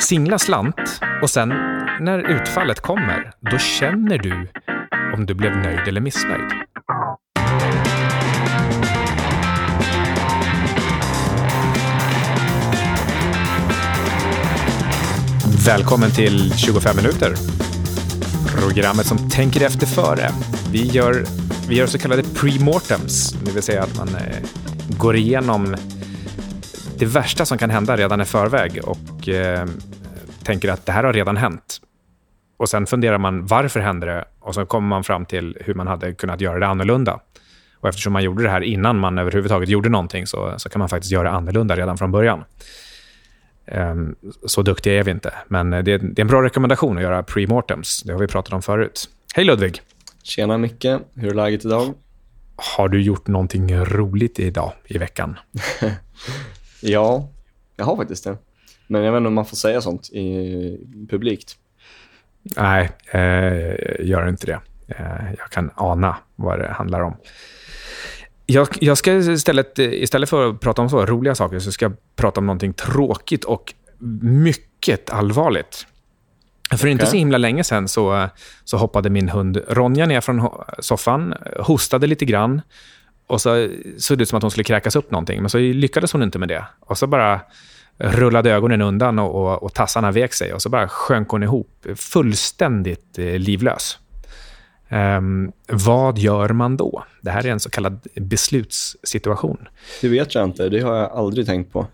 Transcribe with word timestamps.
Singla 0.00 0.38
slant 0.38 1.00
och 1.22 1.30
sen 1.30 1.48
när 2.00 2.18
utfallet 2.18 2.80
kommer, 2.80 3.32
då 3.40 3.58
känner 3.58 4.18
du 4.18 4.48
om 5.14 5.26
du 5.26 5.34
blev 5.34 5.56
nöjd 5.56 5.88
eller 5.88 6.00
missnöjd. 6.00 6.52
Välkommen 15.66 16.10
till 16.10 16.52
25 16.56 16.96
minuter. 16.96 17.34
Programmet 18.56 19.06
som 19.06 19.30
tänker 19.30 19.66
efter 19.66 19.86
före. 19.86 20.30
Vi 20.72 20.86
gör, 20.86 21.24
vi 21.68 21.76
gör 21.76 21.86
så 21.86 21.98
kallade 21.98 22.22
pre-mortems, 22.22 23.32
det 23.44 23.52
vill 23.52 23.62
säga 23.62 23.82
att 23.82 23.96
man 23.96 24.08
eh, 24.08 24.48
går 24.98 25.16
igenom 25.16 25.76
det 26.98 27.06
värsta 27.06 27.46
som 27.46 27.58
kan 27.58 27.70
hända 27.70 27.96
redan 27.96 28.20
i 28.20 28.24
förväg 28.24 28.80
och 28.84 29.13
eh, 29.28 29.66
tänker 30.44 30.68
att 30.68 30.86
det 30.86 30.92
här 30.92 31.04
har 31.04 31.12
redan 31.12 31.36
hänt. 31.36 31.80
Och 32.56 32.68
sen 32.68 32.86
funderar 32.86 33.18
man 33.18 33.46
varför 33.46 33.80
hände 33.80 34.06
det 34.06 34.24
och 34.40 34.54
så 34.54 34.66
kommer 34.66 34.88
man 34.88 35.04
fram 35.04 35.26
till 35.26 35.58
hur 35.60 35.74
man 35.74 35.86
hade 35.86 36.14
kunnat 36.14 36.40
göra 36.40 36.58
det 36.58 36.66
annorlunda. 36.66 37.20
Och 37.80 37.88
eftersom 37.88 38.12
man 38.12 38.22
gjorde 38.22 38.42
det 38.42 38.50
här 38.50 38.60
innan 38.60 38.98
man 38.98 39.18
överhuvudtaget 39.18 39.68
gjorde 39.68 39.88
någonting 39.88 40.26
så, 40.26 40.54
så 40.56 40.68
kan 40.68 40.78
man 40.78 40.88
faktiskt 40.88 41.12
göra 41.12 41.30
annorlunda 41.30 41.76
redan 41.76 41.98
från 41.98 42.12
början. 42.12 42.44
Um, 43.66 44.16
så 44.46 44.62
duktiga 44.62 44.94
är 44.94 45.02
vi 45.02 45.10
inte, 45.10 45.34
men 45.48 45.70
det, 45.70 45.82
det 45.82 45.94
är 45.96 46.20
en 46.20 46.26
bra 46.26 46.42
rekommendation 46.42 46.96
att 46.96 47.02
göra 47.02 47.22
premortems. 47.22 48.02
Det 48.02 48.12
har 48.12 48.20
vi 48.20 48.26
pratat 48.26 48.52
om 48.52 48.62
förut. 48.62 49.08
Hej 49.34 49.44
Ludvig! 49.44 49.82
Tjena 50.22 50.58
Micke, 50.58 50.84
hur 51.14 51.30
är 51.30 51.34
läget 51.34 51.64
idag? 51.64 51.94
Har 52.56 52.88
du 52.88 53.02
gjort 53.02 53.26
någonting 53.26 53.76
roligt 53.76 54.40
idag 54.40 54.72
i 54.84 54.98
veckan? 54.98 55.36
ja, 56.80 57.28
jag 57.76 57.84
har 57.84 57.96
faktiskt 57.96 58.24
det. 58.24 58.36
Men 58.86 59.04
jag 59.04 59.12
vet 59.12 59.18
inte 59.18 59.28
om 59.28 59.34
man 59.34 59.46
får 59.46 59.56
säga 59.56 59.80
sånt 59.80 60.10
i 60.12 60.80
publikt. 61.10 61.56
Nej, 62.42 62.90
eh, 63.10 64.06
gör 64.06 64.28
inte 64.28 64.46
det. 64.46 64.60
Eh, 64.88 65.34
jag 65.38 65.50
kan 65.50 65.70
ana 65.74 66.16
vad 66.36 66.58
det 66.58 66.72
handlar 66.72 67.00
om. 67.00 67.16
Jag, 68.46 68.68
jag 68.80 68.98
ska 68.98 69.12
istället, 69.12 69.78
istället 69.78 70.28
för 70.28 70.50
att 70.50 70.60
prata 70.60 70.82
om 70.82 70.90
så 70.90 71.06
roliga 71.06 71.34
saker, 71.34 71.58
så 71.58 71.72
ska 71.72 71.84
jag 71.84 71.96
prata 72.16 72.40
om 72.40 72.46
någonting 72.46 72.72
tråkigt 72.72 73.44
och 73.44 73.74
mycket 74.22 75.10
allvarligt. 75.10 75.86
För 76.70 76.76
okay. 76.76 76.90
inte 76.90 77.06
så 77.06 77.16
himla 77.16 77.38
länge 77.38 77.64
sen 77.64 77.88
så, 77.88 78.28
så 78.64 78.76
hoppade 78.76 79.10
min 79.10 79.28
hund 79.28 79.60
Ronja 79.68 80.06
ner 80.06 80.20
från 80.20 80.48
soffan, 80.78 81.34
hostade 81.58 82.06
lite 82.06 82.24
grann 82.24 82.62
och 83.26 83.40
så 83.40 83.68
såg 83.98 84.18
det 84.18 84.22
ut 84.22 84.28
som 84.28 84.36
att 84.36 84.42
hon 84.42 84.50
skulle 84.50 84.64
kräkas 84.64 84.96
upp 84.96 85.10
någonting, 85.10 85.40
men 85.40 85.50
så 85.50 85.58
lyckades 85.58 86.12
hon 86.12 86.22
inte 86.22 86.38
med 86.38 86.48
det. 86.48 86.64
Och 86.80 86.98
så 86.98 87.06
bara 87.06 87.40
rullade 87.98 88.50
ögonen 88.50 88.82
undan 88.82 89.18
och, 89.18 89.34
och, 89.34 89.62
och 89.62 89.74
tassarna 89.74 90.10
vek 90.10 90.32
sig 90.32 90.52
och 90.52 90.62
så 90.62 90.68
bara 90.68 90.88
sjönk 90.88 91.28
hon 91.28 91.42
ihop, 91.42 91.86
fullständigt 91.96 93.18
eh, 93.18 93.38
livlös. 93.38 93.98
Um, 94.88 95.52
vad 95.68 96.18
gör 96.18 96.48
man 96.48 96.76
då? 96.76 97.04
Det 97.20 97.30
här 97.30 97.46
är 97.46 97.50
en 97.50 97.60
så 97.60 97.70
kallad 97.70 98.00
beslutssituation. 98.14 99.68
Det 100.00 100.08
vet 100.08 100.34
jag 100.34 100.44
inte. 100.44 100.68
Det 100.68 100.80
har 100.80 100.96
jag 100.96 101.10
aldrig 101.10 101.46
tänkt 101.46 101.72
på. 101.72 101.86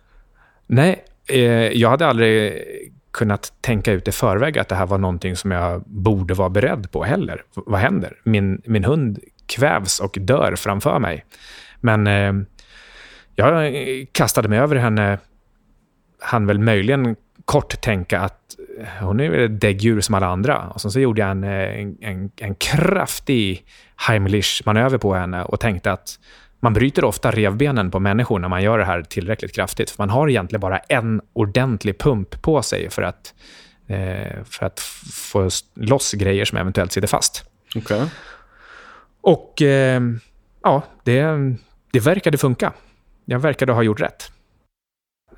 Nej, 0.66 1.04
eh, 1.26 1.40
jag 1.52 1.90
hade 1.90 2.06
aldrig 2.06 2.62
kunnat 3.10 3.52
tänka 3.60 3.92
ut 3.92 4.08
i 4.08 4.12
förväg 4.12 4.58
att 4.58 4.68
det 4.68 4.74
här 4.74 4.86
var 4.86 4.98
någonting 4.98 5.36
som 5.36 5.50
jag 5.50 5.82
borde 5.86 6.34
vara 6.34 6.48
beredd 6.48 6.90
på 6.90 7.04
heller. 7.04 7.42
Vad 7.54 7.80
händer? 7.80 8.16
Min, 8.24 8.62
min 8.64 8.84
hund 8.84 9.18
kvävs 9.46 10.00
och 10.00 10.16
dör 10.20 10.56
framför 10.56 10.98
mig. 10.98 11.24
Men 11.80 12.06
eh, 12.06 12.32
jag 13.34 13.74
kastade 14.12 14.48
mig 14.48 14.58
över 14.58 14.76
henne 14.76 15.18
han 16.20 16.46
väl 16.46 16.58
möjligen 16.58 17.16
kort 17.44 17.80
tänka 17.80 18.20
att 18.20 18.56
hon 19.00 19.20
är 19.20 19.32
ett 19.32 19.60
däggdjur 19.60 20.00
som 20.00 20.14
alla 20.14 20.26
andra. 20.26 20.68
Och 20.68 20.80
sen 20.80 20.90
så 20.90 21.00
gjorde 21.00 21.20
jag 21.20 21.30
en, 21.30 21.44
en, 22.00 22.30
en 22.36 22.54
kraftig 22.54 23.64
Heimlich-manöver 23.96 24.98
på 24.98 25.14
henne 25.14 25.42
och 25.44 25.60
tänkte 25.60 25.92
att 25.92 26.18
man 26.60 26.72
bryter 26.72 27.04
ofta 27.04 27.30
revbenen 27.30 27.90
på 27.90 28.00
människor 28.00 28.38
när 28.38 28.48
man 28.48 28.62
gör 28.62 28.78
det 28.78 28.84
här 28.84 29.02
tillräckligt 29.02 29.54
kraftigt. 29.54 29.90
För 29.90 30.02
man 30.02 30.10
har 30.10 30.28
egentligen 30.28 30.60
bara 30.60 30.78
en 30.78 31.20
ordentlig 31.32 31.98
pump 31.98 32.42
på 32.42 32.62
sig 32.62 32.90
för 32.90 33.02
att, 33.02 33.34
eh, 33.86 34.44
för 34.44 34.66
att 34.66 34.80
få 35.12 35.50
loss 35.74 36.12
grejer 36.12 36.44
som 36.44 36.58
eventuellt 36.58 36.92
sitter 36.92 37.08
fast. 37.08 37.44
Okay. 37.74 38.06
Och 39.20 39.62
eh, 39.62 40.02
ja, 40.62 40.82
det, 41.04 41.22
det 41.92 42.00
verkade 42.00 42.38
funka. 42.38 42.72
Jag 43.24 43.38
verkade 43.38 43.72
ha 43.72 43.82
gjort 43.82 44.00
rätt. 44.00 44.32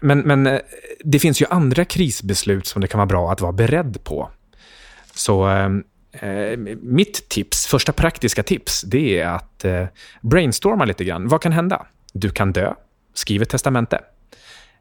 Men, 0.03 0.19
men 0.19 0.47
eh, 0.47 0.61
det 1.05 1.19
finns 1.19 1.43
ju 1.43 1.47
andra 1.51 1.85
krisbeslut 1.85 2.67
som 2.67 2.81
det 2.83 2.89
kan 2.89 2.99
vara 2.99 3.07
bra 3.07 3.33
att 3.33 3.41
vara 3.41 3.53
beredd 3.53 4.05
på. 4.05 4.31
Så 5.15 5.45
ehm, 5.45 5.85
eh, 6.13 6.59
mitt 6.83 7.29
tips, 7.29 7.67
första 7.67 7.93
praktiska 7.93 8.43
tips, 8.43 8.83
det 8.83 9.21
är 9.21 9.27
att 9.27 9.65
eh, 9.65 9.87
brainstorma 10.21 10.85
lite 10.85 11.05
grann. 11.05 11.29
Vad 11.29 11.43
kan 11.43 11.53
hända? 11.53 11.87
Du 12.13 12.31
kan 12.31 12.53
dö. 12.53 12.75
Skriv 13.15 13.43
ett 13.43 13.49
testamente. 13.49 14.01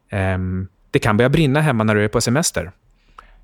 Eh, 0.08 0.38
det 0.90 0.98
kan 0.98 1.16
börja 1.16 1.28
brinna 1.28 1.60
hemma 1.60 1.84
när 1.84 1.94
du 1.94 2.04
är 2.04 2.08
på 2.08 2.20
semester. 2.20 2.72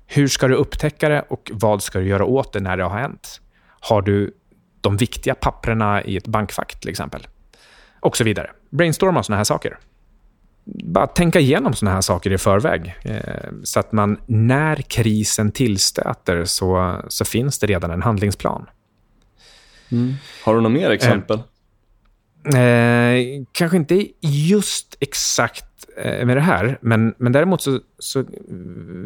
Hur 0.07 0.27
ska 0.27 0.47
du 0.47 0.55
upptäcka 0.55 1.09
det 1.09 1.21
och 1.21 1.51
vad 1.53 1.83
ska 1.83 1.99
du 1.99 2.07
göra 2.07 2.25
åt 2.25 2.53
det 2.53 2.59
när 2.59 2.77
det 2.77 2.83
har 2.83 2.99
hänt? 2.99 3.41
Har 3.79 4.01
du 4.01 4.33
de 4.81 4.97
viktiga 4.97 5.35
papperna 5.35 6.03
i 6.03 6.17
ett 6.17 6.27
bankfack 6.27 6.79
till 6.79 6.89
exempel? 6.89 7.27
Och 7.99 8.17
så 8.17 8.23
vidare. 8.23 8.51
Brainstorma 8.69 9.23
sådana 9.23 9.37
här 9.37 9.43
saker 9.43 9.77
bara 10.73 11.07
tänka 11.07 11.39
igenom 11.39 11.73
såna 11.73 11.91
här 11.91 12.01
saker 12.01 12.31
i 12.31 12.37
förväg. 12.37 12.95
Eh, 13.03 13.51
så 13.63 13.79
att 13.79 13.91
man, 13.91 14.17
när 14.25 14.75
krisen 14.75 15.51
tillstöter, 15.51 16.45
så, 16.45 17.01
så 17.07 17.25
finns 17.25 17.59
det 17.59 17.67
redan 17.67 17.91
en 17.91 18.01
handlingsplan. 18.01 18.65
Mm. 19.91 20.13
Har 20.43 20.55
du 20.55 20.61
några 20.61 20.73
mer 20.73 20.89
exempel? 20.89 21.39
Eh, 22.53 22.59
eh, 22.59 23.43
kanske 23.51 23.77
inte 23.77 24.07
just 24.21 24.97
exakt 24.99 25.65
eh, 25.97 26.25
med 26.25 26.37
det 26.37 26.41
här, 26.41 26.77
men, 26.81 27.13
men 27.17 27.31
däremot 27.31 27.61
så, 27.61 27.79
så 27.99 28.25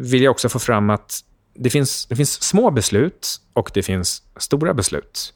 vill 0.00 0.22
jag 0.22 0.30
också 0.30 0.48
få 0.48 0.58
fram 0.58 0.90
att 0.90 1.20
det 1.54 1.70
finns, 1.70 2.06
det 2.06 2.16
finns 2.16 2.42
små 2.42 2.70
beslut 2.70 3.40
och 3.52 3.70
det 3.74 3.82
finns 3.82 4.22
stora 4.36 4.74
beslut. 4.74 5.34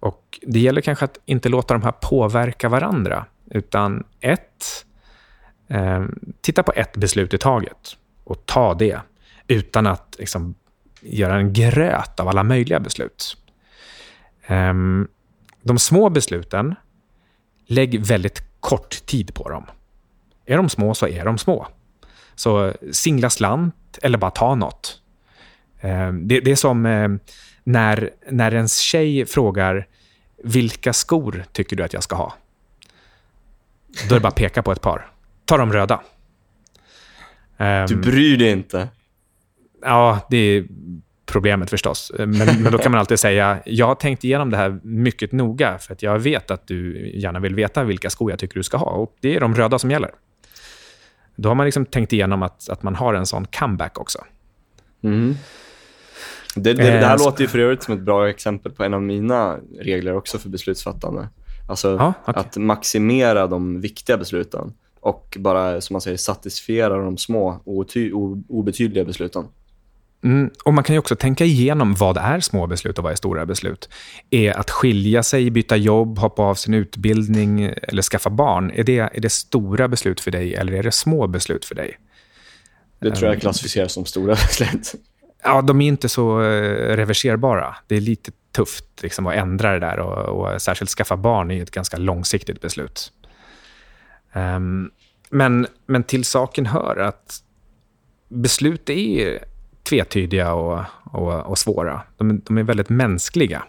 Och 0.00 0.40
Det 0.42 0.60
gäller 0.60 0.80
kanske 0.80 1.04
att 1.04 1.18
inte 1.26 1.48
låta 1.48 1.74
de 1.74 1.82
här 1.82 1.92
påverka 1.92 2.68
varandra, 2.68 3.26
utan 3.50 4.04
ett 4.20 4.84
Eh, 5.68 6.04
titta 6.40 6.62
på 6.62 6.72
ett 6.76 6.96
beslut 6.96 7.34
i 7.34 7.38
taget 7.38 7.96
och 8.24 8.46
ta 8.46 8.74
det 8.74 9.00
utan 9.46 9.86
att 9.86 10.16
liksom, 10.18 10.54
göra 11.00 11.36
en 11.36 11.52
gröt 11.52 12.20
av 12.20 12.28
alla 12.28 12.42
möjliga 12.42 12.80
beslut. 12.80 13.36
Eh, 14.46 14.74
de 15.62 15.78
små 15.78 16.10
besluten, 16.10 16.74
lägg 17.66 18.00
väldigt 18.00 18.42
kort 18.60 19.06
tid 19.06 19.34
på 19.34 19.48
dem. 19.48 19.66
Är 20.46 20.56
de 20.56 20.68
små 20.68 20.94
så 20.94 21.08
är 21.08 21.24
de 21.24 21.38
små. 21.38 21.66
Så 22.34 22.72
singla 22.92 23.30
slant 23.30 23.98
eller 24.02 24.18
bara 24.18 24.30
ta 24.30 24.54
något. 24.54 25.00
Eh, 25.80 26.12
det, 26.12 26.40
det, 26.40 26.50
är 26.50 26.56
som 26.56 26.86
eh, 26.86 27.08
när, 27.64 28.10
när 28.30 28.54
ens 28.54 28.78
tjej 28.78 29.26
frågar 29.26 29.86
vilka 30.44 30.92
skor 30.92 31.44
tycker 31.52 31.76
du 31.76 31.82
att 31.82 31.92
jag 31.92 32.02
ska 32.02 32.16
ha? 32.16 32.34
Då 34.08 34.14
är 34.14 34.18
det 34.18 34.22
bara 34.22 34.28
att 34.28 34.34
peka 34.34 34.62
på 34.62 34.72
ett 34.72 34.80
par 34.80 35.15
ta 35.46 35.56
de 35.56 35.72
röda. 35.72 36.00
Um, 37.56 37.86
du 37.88 37.96
bryr 37.96 38.36
dig 38.36 38.50
inte? 38.50 38.88
Ja, 39.82 40.26
det 40.30 40.36
är 40.36 40.66
problemet 41.26 41.70
förstås. 41.70 42.12
Men, 42.18 42.62
men 42.62 42.72
då 42.72 42.78
kan 42.78 42.92
man 42.92 42.98
alltid 42.98 43.18
säga, 43.18 43.58
jag 43.64 43.86
har 43.86 43.94
tänkt 43.94 44.24
igenom 44.24 44.50
det 44.50 44.56
här 44.56 44.80
mycket 44.82 45.32
noga, 45.32 45.78
för 45.78 45.92
att 45.92 46.02
jag 46.02 46.18
vet 46.18 46.50
att 46.50 46.66
du 46.66 47.10
gärna 47.14 47.38
vill 47.40 47.54
veta 47.54 47.84
vilka 47.84 48.10
skor 48.10 48.30
jag 48.30 48.38
tycker 48.38 48.54
du 48.54 48.62
ska 48.62 48.76
ha. 48.76 48.90
Och 48.90 49.16
det 49.20 49.36
är 49.36 49.40
de 49.40 49.54
röda 49.54 49.78
som 49.78 49.90
gäller. 49.90 50.10
Då 51.36 51.48
har 51.48 51.54
man 51.54 51.66
liksom 51.66 51.86
tänkt 51.86 52.12
igenom 52.12 52.42
att, 52.42 52.68
att 52.68 52.82
man 52.82 52.94
har 52.94 53.14
en 53.14 53.26
sån 53.26 53.46
comeback 53.46 54.00
också. 54.00 54.18
Mm. 55.02 55.34
Det, 56.54 56.72
det, 56.72 56.82
det, 56.82 57.06
här 57.06 57.14
eh, 57.14 57.24
låter 57.24 57.42
ju 57.42 57.48
för 57.48 57.58
övrigt 57.58 57.82
som 57.82 57.94
ett 57.94 58.00
bra 58.00 58.28
exempel 58.28 58.72
på 58.72 58.84
en 58.84 58.94
av 58.94 59.02
mina 59.02 59.56
regler 59.80 60.16
också 60.16 60.38
för 60.38 60.48
beslutsfattande. 60.48 61.28
Alltså 61.68 61.96
ja, 61.98 62.14
okay. 62.26 62.40
att 62.40 62.56
maximera 62.56 63.46
de 63.46 63.80
viktiga 63.80 64.16
besluten 64.16 64.72
och 65.06 65.36
bara, 65.40 65.80
som 65.80 65.94
man 65.94 66.00
säger, 66.00 66.16
satisfiera 66.16 66.96
de 66.98 67.18
små 67.18 67.60
obetydliga 68.48 69.04
besluten. 69.04 69.44
Mm, 70.24 70.50
och 70.64 70.74
Man 70.74 70.84
kan 70.84 70.94
ju 70.94 70.98
också 70.98 71.16
tänka 71.16 71.44
igenom 71.44 71.94
vad 71.94 72.16
är 72.16 72.40
små 72.40 72.66
beslut 72.66 72.98
och 72.98 73.04
vad 73.04 73.12
är 73.12 73.16
stora 73.16 73.46
beslut. 73.46 73.88
Är 74.30 74.52
att 74.52 74.70
skilja 74.70 75.22
sig, 75.22 75.50
byta 75.50 75.76
jobb, 75.76 76.18
hoppa 76.18 76.42
av 76.42 76.54
sin 76.54 76.74
utbildning 76.74 77.72
eller 77.82 78.02
skaffa 78.02 78.30
barn, 78.30 78.70
är 78.70 78.84
det, 78.84 78.98
är 78.98 79.20
det 79.20 79.30
stora 79.30 79.88
beslut 79.88 80.20
för 80.20 80.30
dig 80.30 80.54
eller 80.54 80.72
är 80.72 80.82
det 80.82 80.92
små 80.92 81.26
beslut 81.26 81.64
för 81.64 81.74
dig? 81.74 81.98
Det 82.98 83.10
tror 83.10 83.26
jag 83.26 83.34
ehm, 83.34 83.40
klassificeras 83.40 83.92
som 83.92 84.04
stora 84.04 84.34
beslut. 84.48 84.94
Ja, 85.42 85.62
de 85.62 85.80
är 85.80 85.88
inte 85.88 86.08
så 86.08 86.42
eh, 86.42 86.96
reverserbara. 86.96 87.76
Det 87.86 87.96
är 87.96 88.00
lite 88.00 88.32
tufft 88.52 89.02
liksom, 89.02 89.26
att 89.26 89.34
ändra 89.34 89.72
det 89.72 89.80
där 89.80 89.98
och, 89.98 90.46
och 90.46 90.62
särskilt 90.62 90.90
skaffa 90.90 91.16
barn 91.16 91.50
är 91.50 91.62
ett 91.62 91.70
ganska 91.70 91.96
långsiktigt 91.96 92.60
beslut. 92.60 93.12
Um, 94.36 94.90
men, 95.30 95.66
men 95.86 96.04
till 96.04 96.24
saken 96.24 96.66
hör 96.66 96.96
att 96.96 97.42
beslut 98.28 98.90
är 98.90 99.44
tvetydiga 99.82 100.52
och, 100.52 100.84
och, 101.04 101.46
och 101.46 101.58
svåra. 101.58 102.02
De, 102.16 102.40
de, 102.40 102.58
är 102.58 102.62
väldigt 102.62 102.88
mänskliga. 102.88 103.64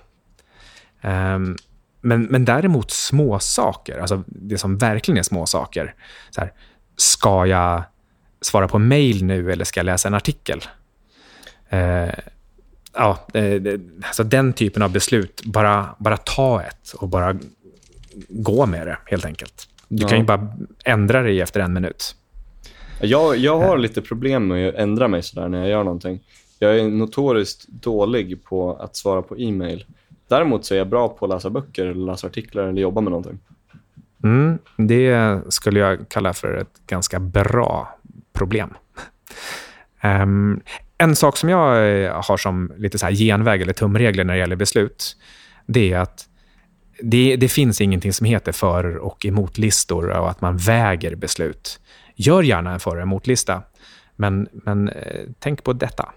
Um, 1.01 1.57
men, 2.01 2.23
men 2.23 2.45
däremot 2.45 2.91
småsaker, 2.91 3.99
alltså 3.99 4.23
det 4.27 4.57
som 4.57 4.77
verkligen 4.77 5.17
är 5.17 5.23
småsaker. 5.23 5.95
Så 6.29 6.41
här, 6.41 6.53
ska 6.95 7.45
jag 7.45 7.83
svara 8.41 8.67
på 8.67 8.79
mejl 8.79 9.23
nu 9.23 9.51
eller 9.51 9.65
ska 9.65 9.79
jag 9.79 9.85
läsa 9.85 10.07
en 10.07 10.13
artikel? 10.13 10.63
Uh, 11.73 12.13
ja, 12.93 13.27
det, 13.33 13.81
alltså 14.01 14.23
den 14.23 14.53
typen 14.53 14.81
av 14.81 14.91
beslut, 14.91 15.41
bara, 15.45 15.95
bara 15.99 16.17
ta 16.17 16.63
ett 16.63 16.91
och 16.93 17.09
bara 17.09 17.37
gå 18.29 18.65
med 18.65 18.87
det, 18.87 18.97
helt 19.05 19.25
enkelt. 19.25 19.69
Du 19.87 20.03
ja. 20.03 20.07
kan 20.07 20.17
ju 20.17 20.23
bara 20.23 20.53
ändra 20.85 21.21
dig 21.21 21.41
efter 21.41 21.59
en 21.59 21.73
minut. 21.73 22.15
Jag, 23.01 23.37
jag 23.37 23.59
har 23.59 23.77
lite 23.77 24.01
problem 24.01 24.47
med 24.47 24.69
att 24.69 24.75
ändra 24.75 25.07
mig 25.07 25.23
sådär 25.23 25.49
när 25.49 25.59
jag 25.59 25.69
gör 25.69 25.83
någonting. 25.83 26.19
Jag 26.59 26.79
är 26.79 26.87
notoriskt 26.87 27.67
dålig 27.67 28.43
på 28.43 28.73
att 28.73 28.95
svara 28.95 29.21
på 29.21 29.37
e-mail. 29.37 29.85
Däremot 30.27 30.65
så 30.65 30.73
är 30.73 30.77
jag 30.77 30.89
bra 30.89 31.09
på 31.09 31.25
att 31.25 31.31
läsa 31.31 31.49
böcker, 31.49 31.85
eller 31.85 32.05
läsa 32.05 32.27
artiklar 32.27 32.63
eller 32.63 32.81
jobba 32.81 33.01
med 33.01 33.11
någonting. 33.11 33.39
Mm, 34.23 34.57
det 34.77 35.41
skulle 35.49 35.79
jag 35.79 36.09
kalla 36.09 36.33
för 36.33 36.53
ett 36.53 36.81
ganska 36.87 37.19
bra 37.19 37.99
problem. 38.33 38.73
Um, 40.03 40.61
en 40.97 41.15
sak 41.15 41.37
som 41.37 41.49
jag 41.49 41.59
har 42.13 42.37
som 42.37 42.73
lite 42.77 42.97
så 42.97 43.05
här 43.05 43.13
genväg 43.13 43.61
eller 43.61 43.73
tumregler 43.73 44.23
när 44.23 44.33
det 44.33 44.39
gäller 44.39 44.55
beslut, 44.55 45.17
det 45.65 45.93
är 45.93 45.99
att 45.99 46.25
det, 46.99 47.35
det 47.35 47.49
finns 47.49 47.81
ingenting 47.81 48.13
som 48.13 48.25
heter 48.25 48.51
för 48.51 48.97
och 48.97 49.25
emotlistor 49.25 50.09
och 50.09 50.29
att 50.29 50.41
man 50.41 50.57
väger 50.57 51.15
beslut. 51.15 51.79
Gör 52.15 52.43
gärna 52.43 52.73
en 52.73 52.79
för 52.79 52.95
och 52.95 53.01
emotlista, 53.01 53.63
men, 54.15 54.47
men 54.51 54.89
eh, 54.89 55.25
tänk 55.39 55.63
på 55.63 55.73
detta. 55.73 56.11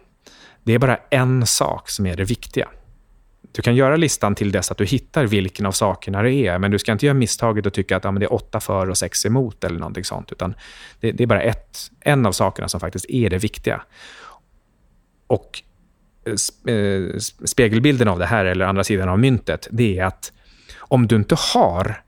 Det 0.62 0.73
är 0.73 0.79
bara 0.79 0.99
en 1.11 1.47
sak 1.47 1.91
som 1.91 2.06
är 2.06 2.17
det 2.17 2.25
viktiga. 2.25 2.69
Du 3.53 3.62
kan 3.62 3.75
göra 3.75 3.97
listan 3.97 4.35
till 4.35 4.53
dess 4.53 4.71
att 4.71 4.79
du 4.79 4.85
hittar 4.85 5.27
vilken 5.27 5.67
av 5.67 5.73
sakerna 5.73 6.23
det 6.23 6.32
är, 6.35 6.59
men 6.59 6.71
du 6.71 6.79
ska 6.79 6.93
inte 6.93 7.06
göra 7.06 7.15
misstaget 7.15 7.67
och 7.67 7.73
tycka 7.73 7.97
att 7.97 8.05
ja, 8.05 8.11
men 8.11 8.21
det 8.21 8.27
är 8.27 8.32
åtta 8.32 8.61
för 8.61 8.91
och 8.91 8.99
sex 8.99 9.27
emot 9.27 9.65
eller 9.65 9.79
någonting 9.79 10.05
sånt, 10.05 10.32
utan 10.32 10.55
det, 11.00 11.12
det 11.12 11.23
är 11.23 11.27
bara 11.27 11.43
ett, 11.43 11.79
en 12.00 12.27
av 12.27 12.32
sakerna 12.32 12.69
som 12.69 12.81
faktiskt 12.81 13.06
är 13.09 13.31
det 13.31 13.38
viktiga. 13.38 13.82
Och 15.27 15.62
eh, 16.25 16.75
eh, 16.75 17.17
spegelbilden 17.44 18.09
av 18.09 18.19
det 18.19 18.27
här, 18.27 18.44
eller 18.44 18.65
andra 18.65 18.85
sidan 18.85 19.09
av 19.09 19.19
myntet, 19.19 19.69
det 19.71 19.99
är 19.99 20.05
att 20.05 20.32
om 20.90 21.06
du 21.06 21.16
inte 21.16 21.37
har 21.54 22.02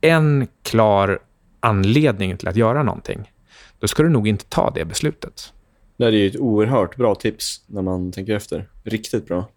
en 0.00 0.48
klar 0.62 1.18
anledning 1.60 2.36
till 2.36 2.48
att 2.48 2.56
göra 2.56 2.82
någonting, 2.82 3.32
då 3.78 3.88
ska 3.88 4.02
du 4.02 4.08
nog 4.08 4.28
inte 4.28 4.44
ta 4.44 4.70
det 4.70 4.84
beslutet. 4.84 5.52
Det 5.96 6.04
är 6.04 6.10
ju 6.10 6.26
ett 6.26 6.36
oerhört 6.36 6.96
bra 6.96 7.14
tips 7.14 7.60
när 7.66 7.82
man 7.82 8.12
tänker 8.12 8.34
efter. 8.34 8.68
Riktigt 8.84 9.26
bra. 9.26 9.48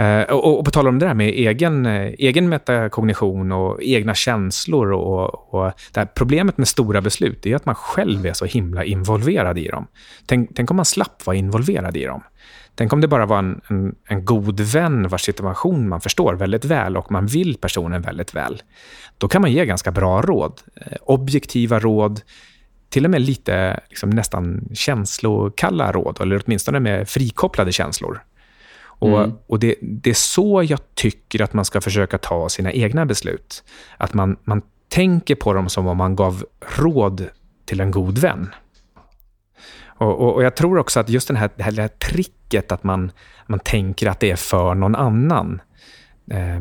Uh, 0.00 0.22
och, 0.22 0.58
och 0.58 0.64
på 0.64 0.70
tal 0.70 0.88
om 0.88 0.98
det 0.98 1.06
där 1.06 1.14
med 1.14 1.28
egen, 1.28 1.86
uh, 1.86 2.14
egen 2.18 2.48
metakognition 2.48 3.52
och 3.52 3.82
egna 3.82 4.14
känslor. 4.14 4.92
Och, 4.92 5.54
och 5.54 5.72
det 5.92 6.06
problemet 6.14 6.58
med 6.58 6.68
stora 6.68 7.00
beslut 7.00 7.46
är 7.46 7.56
att 7.56 7.66
man 7.66 7.74
själv 7.74 8.26
är 8.26 8.32
så 8.32 8.44
himla 8.44 8.84
involverad 8.84 9.58
i 9.58 9.68
dem. 9.68 9.86
Tänk, 10.26 10.50
tänk 10.54 10.70
om 10.70 10.76
man 10.76 10.84
slapp 10.84 11.26
vara 11.26 11.36
involverad 11.36 11.96
i 11.96 12.04
dem. 12.04 12.22
Tänk 12.80 12.92
om 12.92 13.00
det 13.00 13.08
bara 13.08 13.26
var 13.26 13.38
en, 13.38 13.60
en, 13.68 13.94
en, 14.08 14.24
god 14.24 14.60
vän 14.60 15.08
vars 15.08 15.22
situation 15.22 15.88
man 15.88 16.00
förstår 16.00 16.34
väldigt 16.34 16.64
väl 16.64 16.96
och 16.96 17.12
man 17.12 17.26
vill 17.26 17.56
personen 17.56 18.02
väldigt 18.02 18.34
väl. 18.34 18.62
Då 19.18 19.28
kan 19.28 19.42
man 19.42 19.52
ge 19.52 19.66
ganska 19.66 19.90
bra 19.90 20.22
råd. 20.22 20.60
Uh, 20.76 20.96
objektiva 21.02 21.78
råd, 21.78 22.20
till 22.88 23.04
och 23.04 23.10
med 23.10 23.20
lite 23.20 23.80
liksom, 23.88 24.10
nästan 24.10 24.68
känslokalla 24.74 25.92
råd, 25.92 26.20
eller 26.20 26.42
åtminstone 26.44 26.80
med 26.80 27.08
frikopplade 27.08 27.72
känslor. 27.72 28.22
Och, 28.82 29.18
mm. 29.18 29.32
och 29.46 29.58
det, 29.58 29.74
det, 29.80 30.10
är 30.10 30.14
så 30.14 30.62
jag 30.68 30.94
tycker 30.94 31.42
att 31.42 31.52
man 31.52 31.64
ska 31.64 31.80
försöka 31.80 32.18
ta 32.18 32.48
sina 32.48 32.72
egna 32.72 33.06
beslut. 33.06 33.64
Att 33.96 34.14
man, 34.14 34.36
man 34.44 34.62
tänker 34.88 35.34
på 35.34 35.52
dem 35.52 35.68
som 35.68 35.86
om 35.86 35.96
man 35.96 36.16
gav 36.16 36.44
råd 36.78 37.28
till 37.64 37.80
en 37.80 37.90
god 37.90 38.18
vän. 38.18 38.50
Och, 40.00 40.20
och, 40.20 40.34
och 40.34 40.42
jag 40.42 40.56
tror 40.56 40.78
också 40.78 41.00
att 41.00 41.08
just 41.08 41.28
den 41.28 41.36
här, 41.36 41.50
det 41.56 41.62
här 41.62 41.88
tricket 41.88 42.72
att 42.72 42.84
man, 42.84 43.12
man 43.46 43.58
tänker 43.58 44.06
att 44.06 44.20
det 44.20 44.30
är 44.30 44.36
för 44.36 44.74
någon 44.74 44.94
annan. 44.94 45.60
Eh, 46.30 46.60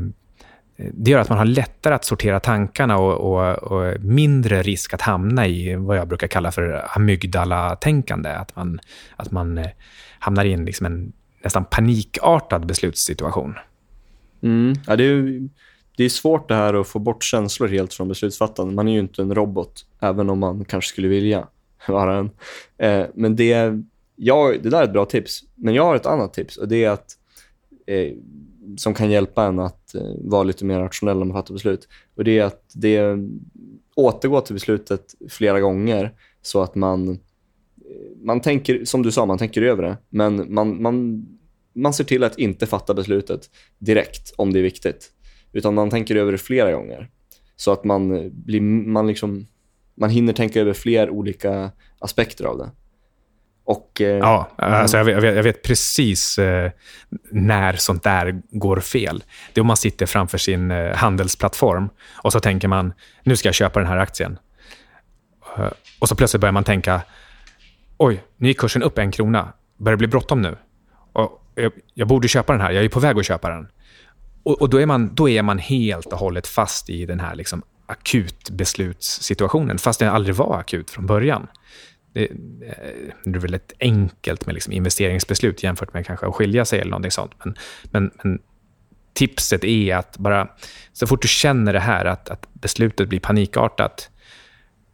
det 0.93 1.11
gör 1.11 1.19
att 1.19 1.29
man 1.29 1.37
har 1.37 1.45
lättare 1.45 1.93
att 1.93 2.05
sortera 2.05 2.39
tankarna 2.39 2.97
och, 2.97 3.13
och, 3.13 3.57
och, 3.57 4.01
mindre 4.01 4.61
risk 4.61 4.93
att 4.93 5.01
hamna 5.01 5.47
i 5.47 5.75
vad 5.75 5.97
jag 5.97 6.07
brukar 6.07 6.27
kalla 6.27 6.51
för 6.51 6.85
amygdala-tänkande. 6.95 8.29
Att 8.29 8.55
man, 8.55 8.79
att 9.15 9.31
man 9.31 9.57
eh, 9.57 9.67
hamnar 10.19 10.45
i 10.45 10.53
en, 10.53 10.65
liksom 10.65 10.85
en 10.85 11.13
nästan 11.43 11.65
panikartad 11.65 12.65
beslutssituation. 12.65 13.55
Mm. 14.41 14.73
Ja, 14.87 14.95
det, 14.95 15.03
är, 15.03 15.49
det 15.97 16.03
är 16.03 16.09
svårt 16.09 16.47
det 16.47 16.55
här 16.55 16.73
att 16.73 16.87
få 16.87 16.99
bort 16.99 17.23
känslor 17.23 17.67
helt 17.67 17.93
från 17.93 18.07
beslutsfattande. 18.07 18.73
Man 18.73 18.87
är 18.87 18.93
ju 18.93 18.99
inte 18.99 19.21
en 19.21 19.35
robot, 19.35 19.85
även 19.99 20.29
om 20.29 20.39
man 20.39 20.65
kanske 20.65 20.89
skulle 20.89 21.07
vilja 21.07 21.47
vara 21.87 22.17
en. 22.17 22.29
Eh, 22.77 23.07
men 23.13 23.35
det, 23.35 23.73
jag, 24.15 24.63
det 24.63 24.69
där 24.69 24.79
är 24.79 24.83
ett 24.83 24.93
bra 24.93 25.05
tips. 25.05 25.43
Men 25.55 25.73
jag 25.73 25.83
har 25.83 25.95
ett 25.95 26.05
annat 26.05 26.33
tips 26.33 26.57
och 26.57 26.67
det 26.67 26.83
är 26.83 26.89
att 26.89 27.17
eh, 27.87 28.13
som 28.77 28.93
kan 28.93 29.11
hjälpa 29.11 29.43
en 29.43 29.59
att 29.59 29.95
eh, 29.95 30.01
vara 30.17 30.43
lite 30.43 30.65
mer 30.65 30.79
rationell 30.79 31.17
när 31.17 31.25
man 31.25 31.37
fattar 31.37 31.53
beslut. 31.53 31.87
Och 32.15 32.23
Det 32.23 32.39
är 32.39 32.43
att 32.43 32.63
det, 32.73 33.17
återgå 33.95 34.41
till 34.41 34.53
beslutet 34.53 35.15
flera 35.29 35.59
gånger 35.59 36.13
så 36.41 36.61
att 36.61 36.75
man 36.75 37.09
eh, 37.09 37.15
man 38.21 38.41
tänker, 38.41 38.85
som 38.85 39.03
du 39.03 39.11
sa, 39.11 39.25
man 39.25 39.37
tänker 39.37 39.61
över 39.61 39.83
det. 39.83 39.97
Men 40.09 40.53
man, 40.53 40.81
man, 40.81 41.25
man 41.73 41.93
ser 41.93 42.03
till 42.03 42.23
att 42.23 42.39
inte 42.39 42.65
fatta 42.65 42.93
beslutet 42.93 43.49
direkt 43.77 44.33
om 44.35 44.53
det 44.53 44.59
är 44.59 44.63
viktigt. 44.63 45.11
Utan 45.53 45.73
man 45.73 45.89
tänker 45.89 46.15
över 46.15 46.31
det 46.31 46.37
flera 46.37 46.71
gånger. 46.71 47.09
Så 47.55 47.71
att 47.71 47.83
man, 47.83 48.11
eh, 48.15 48.31
blir, 48.31 48.61
man, 48.61 49.07
liksom, 49.07 49.47
man 49.99 50.09
hinner 50.09 50.33
tänka 50.33 50.61
över 50.61 50.73
fler 50.73 51.09
olika 51.09 51.71
aspekter 51.99 52.45
av 52.45 52.57
det. 52.57 52.71
Och, 53.69 54.01
eh, 54.01 54.17
ja, 54.17 54.49
alltså 54.55 54.97
jag, 54.97 55.05
vet, 55.05 55.23
jag 55.23 55.43
vet 55.43 55.63
precis 55.63 56.37
eh, 56.37 56.71
när 57.31 57.73
sånt 57.73 58.03
där 58.03 58.41
går 58.49 58.79
fel. 58.79 59.23
Det 59.53 59.59
är 59.59 59.61
om 59.61 59.67
man 59.67 59.77
sitter 59.77 60.05
framför 60.05 60.37
sin 60.37 60.71
eh, 60.71 60.95
handelsplattform 60.95 61.89
och 62.23 62.31
så 62.31 62.39
tänker 62.39 62.67
man, 62.67 62.93
nu 63.23 63.35
ska 63.35 63.47
jag 63.47 63.55
köpa 63.55 63.79
den 63.79 63.87
här 63.87 63.97
aktien. 63.97 64.39
Uh, 65.57 65.69
och 65.99 66.09
så 66.09 66.15
plötsligt 66.15 66.41
börjar 66.41 66.53
man 66.53 66.63
tänka, 66.63 67.01
oj, 67.97 68.23
nu 68.37 68.47
gick 68.47 68.59
kursen 68.59 68.83
upp 68.83 68.97
en 68.97 69.11
krona. 69.11 69.53
Börjar 69.77 69.93
det 69.93 69.97
bli 69.97 70.07
bråttom 70.07 70.41
nu? 70.41 70.57
Och 71.13 71.45
jag, 71.55 71.71
jag, 71.93 72.07
borde 72.07 72.27
köpa 72.27 72.53
den 72.53 72.61
här, 72.61 72.71
jag 72.71 72.85
är 72.85 72.89
på 72.89 72.99
väg 72.99 73.17
att 73.17 73.25
köpa 73.25 73.49
den. 73.49 73.67
Och, 74.43 74.61
och, 74.61 74.69
då, 74.69 74.81
är 74.81 74.85
man, 74.85 75.15
då 75.15 75.29
är 75.29 75.41
man 75.41 75.57
helt 75.57 76.05
och 76.05 76.19
hållet 76.19 76.47
fast 76.47 76.89
i 76.89 77.05
den 77.05 77.19
här 77.19 77.35
liksom 77.35 77.63
akutbeslutssituationen, 77.89 79.77
fast 79.77 79.99
den 79.99 80.09
aldrig 80.09 80.35
var 80.35 80.59
akut 80.59 80.89
från 80.89 81.05
början. 81.05 81.47
Det, 82.13 82.27
det 83.23 83.37
är 83.37 83.39
väldigt 83.39 83.73
enkelt 83.79 84.45
med 84.45 84.53
liksom 84.53 84.73
investeringsbeslut 84.73 85.63
jämfört 85.63 85.93
med 85.93 86.05
kanske 86.05 86.27
att 86.27 86.35
skilja 86.35 86.65
sig 86.65 86.79
eller 86.79 86.91
någonting 86.91 87.11
sånt. 87.11 87.31
Men, 87.43 87.55
men, 87.91 88.11
men 88.23 88.39
tipset 89.13 89.63
är 89.63 89.95
att 89.95 90.17
bara 90.17 90.47
så 90.93 91.07
fort 91.07 91.21
du 91.21 91.27
känner 91.27 91.73
det 91.73 91.79
här, 91.79 92.05
att, 92.05 92.29
att 92.29 92.47
beslutet 92.53 93.09
blir 93.09 93.19
panikartat, 93.19 94.09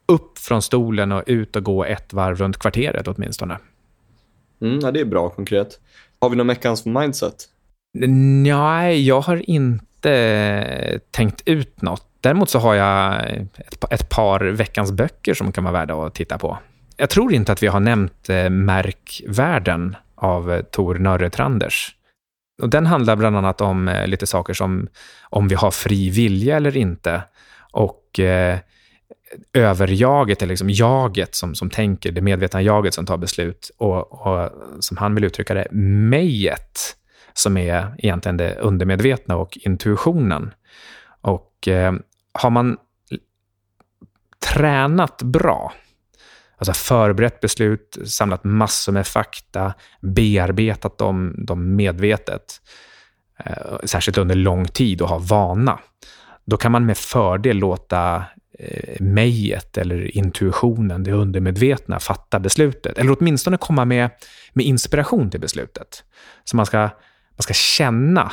upp 0.06 0.38
från 0.38 0.62
stolen 0.62 1.12
och 1.12 1.24
ut 1.26 1.56
och 1.56 1.64
gå 1.64 1.86
ett 1.86 2.14
varv 2.14 2.38
runt 2.38 2.58
kvarteret 2.58 3.08
åtminstone. 3.08 3.58
Mm, 4.62 4.80
ja, 4.80 4.92
det 4.92 5.00
är 5.00 5.06
bra 5.06 5.30
konkret. 5.30 5.80
Har 6.20 6.30
vi 6.30 6.36
någon 6.36 6.48
veckans 6.48 6.86
mindset? 6.86 7.36
Nej, 7.98 9.08
jag 9.08 9.22
har 9.22 9.50
inte 9.50 9.86
Eh, 10.06 11.00
tänkt 11.12 11.42
ut 11.46 11.82
något. 11.82 12.06
Däremot 12.22 12.50
så 12.50 12.60
har 12.60 12.76
jag 12.76 13.26
ett, 13.58 13.92
ett 13.92 14.10
par 14.10 14.40
veckans 14.40 14.92
böcker 14.92 15.34
som 15.34 15.52
kan 15.52 15.64
vara 15.64 15.74
värda 15.74 15.96
att 15.96 16.16
titta 16.16 16.38
på. 16.38 16.58
Jag 16.98 17.10
tror 17.10 17.34
inte 17.34 17.52
att 17.52 17.64
vi 17.64 17.68
har 17.68 17.80
nämnt 17.80 18.30
eh, 18.30 18.50
Märkvärlden 18.50 19.96
av 20.16 20.54
eh, 20.54 20.62
Tor 20.62 20.96
Nörretranders. 20.96 21.96
Och 22.62 22.70
den 22.70 22.86
handlar 22.86 23.16
bland 23.16 23.38
annat 23.38 23.62
om 23.62 23.88
eh, 23.88 24.08
lite 24.08 24.28
saker 24.28 24.54
som 24.54 24.88
om 25.30 25.48
vi 25.48 25.56
har 25.56 25.72
fri 25.72 26.10
vilja 26.10 26.58
eller 26.58 26.78
inte. 26.78 27.24
Och 27.72 28.20
eh, 28.20 28.60
överjaget, 29.54 30.42
eller 30.42 30.54
liksom 30.54 30.70
jaget 30.70 31.36
som, 31.36 31.56
som 31.56 31.70
tänker, 31.70 32.12
det 32.12 32.22
medvetna 32.22 32.62
jaget 32.62 32.94
som 32.94 33.06
tar 33.06 33.18
beslut 33.18 33.72
och, 33.78 34.28
och 34.28 34.52
som 34.80 34.98
han 34.98 35.16
vill 35.16 35.24
uttrycka 35.24 35.54
det, 35.54 35.68
mejet 35.72 36.96
som 37.38 37.58
är 37.58 37.96
egentligen 37.98 38.38
det 38.38 38.56
undermedvetna 38.56 39.36
och 39.36 39.58
intuitionen. 39.62 40.54
Och 41.22 41.68
eh, 41.68 41.94
har 42.34 42.50
man 42.50 42.78
tränat 44.54 45.22
bra, 45.22 45.74
alltså 46.58 46.74
förberett 46.74 47.40
beslut, 47.40 47.98
samlat 48.06 48.44
massor 48.44 48.92
med 48.92 49.08
fakta, 49.08 49.74
bearbetat 50.02 50.98
dem, 50.98 51.36
dem 51.38 51.76
medvetet, 51.76 52.62
eh, 53.46 53.78
särskilt 53.84 54.18
under 54.18 54.36
lång 54.36 54.66
tid 54.66 55.02
och 55.02 55.10
ha 55.10 55.18
vana, 55.18 55.80
då 56.46 56.58
kan 56.58 56.72
man 56.72 56.86
med 56.86 56.98
fördel 56.98 57.58
låta 57.58 58.24
eh, 58.60 59.02
mejet 59.02 59.78
eller 59.78 60.18
intuitionen, 60.18 61.04
det 61.04 61.12
undermedvetna, 61.12 62.00
fatta 62.00 62.40
beslutet. 62.40 62.98
Eller 62.98 63.18
åtminstone 63.20 63.58
komma 63.58 63.86
med, 63.86 64.10
med 64.54 64.66
inspiration 64.66 65.32
till 65.32 65.40
beslutet. 65.40 66.04
Så 66.44 66.56
man 66.56 66.66
ska, 66.66 66.90
man 67.38 67.44
ska 67.44 67.54
känna 67.54 68.32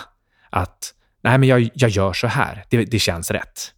att 0.50 0.94
nej, 1.22 1.38
men 1.38 1.48
jag, 1.48 1.70
jag 1.74 1.90
gör 1.90 2.12
så 2.12 2.26
här, 2.26 2.64
det, 2.68 2.84
det 2.84 2.98
känns 2.98 3.30
rätt. 3.30 3.72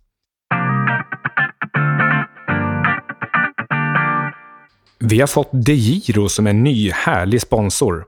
Vi 4.98 5.20
har 5.20 5.26
fått 5.26 5.50
DeGiro 5.52 6.28
som 6.28 6.46
en 6.46 6.62
ny 6.62 6.90
härlig 6.90 7.40
sponsor. 7.40 8.04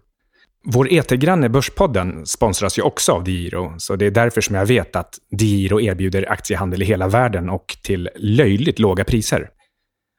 Vår 0.65 0.89
etergranne 0.93 1.49
Börspodden 1.49 2.27
sponsras 2.27 2.79
ju 2.79 2.83
också 2.83 3.13
av 3.13 3.25
DeGiro, 3.25 3.75
så 3.79 3.97
det 3.97 4.07
är 4.07 4.11
därför 4.11 4.41
som 4.41 4.55
jag 4.55 4.67
vet 4.67 4.97
att 4.97 5.15
DeGiro 5.31 5.81
erbjuder 5.81 6.33
aktiehandel 6.33 6.83
i 6.83 6.85
hela 6.85 7.09
världen 7.09 7.49
och 7.51 7.77
till 7.83 8.09
löjligt 8.17 8.79
låga 8.79 9.05
priser. 9.05 9.49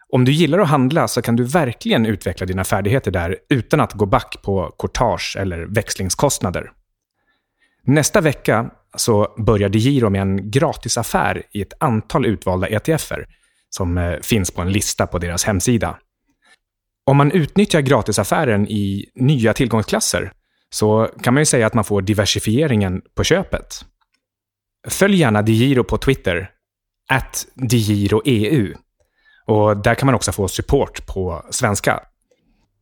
Om 0.09 0.25
du 0.25 0.31
gillar 0.31 0.59
att 0.59 0.67
handla 0.67 1.07
så 1.07 1.21
kan 1.21 1.35
du 1.35 1.43
verkligen 1.43 2.05
utveckla 2.05 2.45
dina 2.45 2.63
färdigheter 2.63 3.11
där 3.11 3.37
utan 3.49 3.79
att 3.79 3.93
gå 3.93 4.05
back 4.05 4.41
på 4.41 4.75
courtage 4.79 5.37
eller 5.39 5.65
växlingskostnader. 5.65 6.71
Nästa 7.87 8.21
vecka 8.21 8.69
så 8.95 9.35
börjar 9.37 9.69
DeGiro 9.69 10.09
med 10.09 10.21
en 10.21 10.51
gratisaffär 10.51 11.43
i 11.51 11.61
ett 11.61 11.73
antal 11.79 12.25
utvalda 12.25 12.67
ETFer 12.67 13.27
som 13.69 13.97
eh, 13.97 14.19
finns 14.21 14.51
på 14.51 14.61
en 14.61 14.71
lista 14.71 15.07
på 15.07 15.17
deras 15.17 15.43
hemsida. 15.43 15.97
Om 17.05 17.17
man 17.17 17.31
utnyttjar 17.31 17.81
gratisaffären 17.81 18.67
i 18.67 19.05
nya 19.15 19.53
tillgångsklasser 19.53 20.31
så 20.69 21.09
kan 21.21 21.33
man 21.33 21.41
ju 21.41 21.45
säga 21.45 21.67
att 21.67 21.73
man 21.73 21.83
får 21.83 22.01
diversifieringen 22.01 23.01
på 23.15 23.23
köpet. 23.23 23.85
Följ 24.87 25.15
gärna 25.15 25.41
DeGiro 25.41 25.83
på 25.83 25.97
Twitter, 25.97 26.51
at 27.09 27.47
DeGiroEU. 27.53 28.73
Och 29.45 29.77
där 29.77 29.95
kan 29.95 30.05
man 30.05 30.15
också 30.15 30.31
få 30.31 30.47
support 30.47 31.05
på 31.05 31.45
svenska. 31.51 32.03